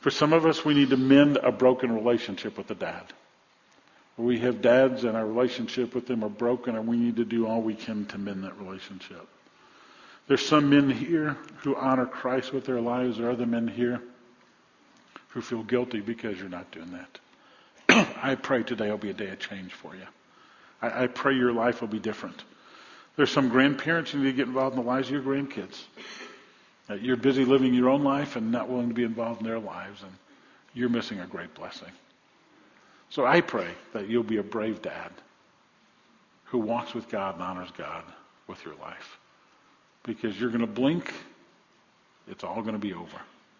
For 0.00 0.10
some 0.10 0.32
of 0.32 0.44
us, 0.44 0.64
we 0.64 0.74
need 0.74 0.90
to 0.90 0.96
mend 0.96 1.38
a 1.38 1.50
broken 1.50 1.92
relationship 1.92 2.58
with 2.58 2.70
a 2.70 2.74
dad. 2.74 3.04
We 4.18 4.40
have 4.40 4.60
dads 4.60 5.04
and 5.04 5.16
our 5.16 5.24
relationship 5.24 5.94
with 5.94 6.08
them 6.08 6.24
are 6.24 6.28
broken 6.28 6.74
and 6.74 6.88
we 6.88 6.96
need 6.96 7.16
to 7.16 7.24
do 7.24 7.46
all 7.46 7.62
we 7.62 7.74
can 7.74 8.04
to 8.06 8.18
mend 8.18 8.42
that 8.42 8.58
relationship. 8.58 9.26
There's 10.26 10.44
some 10.44 10.68
men 10.68 10.90
here 10.90 11.36
who 11.58 11.76
honor 11.76 12.04
Christ 12.04 12.52
with 12.52 12.66
their 12.66 12.80
lives. 12.80 13.16
There 13.16 13.28
are 13.28 13.30
other 13.30 13.46
men 13.46 13.68
here 13.68 14.02
who 15.28 15.40
feel 15.40 15.62
guilty 15.62 16.00
because 16.00 16.38
you're 16.38 16.48
not 16.48 16.70
doing 16.72 16.98
that. 17.88 18.08
I 18.22 18.34
pray 18.34 18.64
today 18.64 18.90
will 18.90 18.98
be 18.98 19.10
a 19.10 19.14
day 19.14 19.28
of 19.28 19.38
change 19.38 19.72
for 19.72 19.94
you. 19.94 20.06
I, 20.82 21.04
I 21.04 21.06
pray 21.06 21.34
your 21.34 21.52
life 21.52 21.80
will 21.80 21.88
be 21.88 22.00
different. 22.00 22.42
There's 23.16 23.30
some 23.30 23.48
grandparents 23.48 24.10
who 24.10 24.18
need 24.18 24.30
to 24.30 24.32
get 24.32 24.48
involved 24.48 24.76
in 24.76 24.82
the 24.82 24.88
lives 24.88 25.08
of 25.08 25.14
your 25.14 25.22
grandkids. 25.22 25.80
Uh, 26.90 26.94
you're 26.94 27.16
busy 27.16 27.44
living 27.44 27.72
your 27.72 27.88
own 27.88 28.02
life 28.02 28.36
and 28.36 28.50
not 28.50 28.68
willing 28.68 28.88
to 28.88 28.94
be 28.94 29.04
involved 29.04 29.40
in 29.40 29.46
their 29.46 29.58
lives, 29.58 30.02
and 30.02 30.12
you're 30.74 30.88
missing 30.88 31.20
a 31.20 31.26
great 31.26 31.54
blessing. 31.54 31.88
So 33.10 33.26
I 33.26 33.40
pray 33.40 33.68
that 33.92 34.08
you'll 34.08 34.22
be 34.22 34.36
a 34.36 34.42
brave 34.42 34.82
dad 34.82 35.12
who 36.44 36.58
walks 36.58 36.94
with 36.94 37.08
God 37.08 37.34
and 37.34 37.42
honors 37.42 37.70
God 37.76 38.04
with 38.46 38.64
your 38.64 38.74
life. 38.76 39.18
Because 40.02 40.38
you're 40.40 40.50
going 40.50 40.60
to 40.60 40.66
blink, 40.66 41.12
it's 42.26 42.44
all 42.44 42.62
going 42.62 42.74
to 42.74 42.78
be 42.78 42.94
over. 42.94 43.18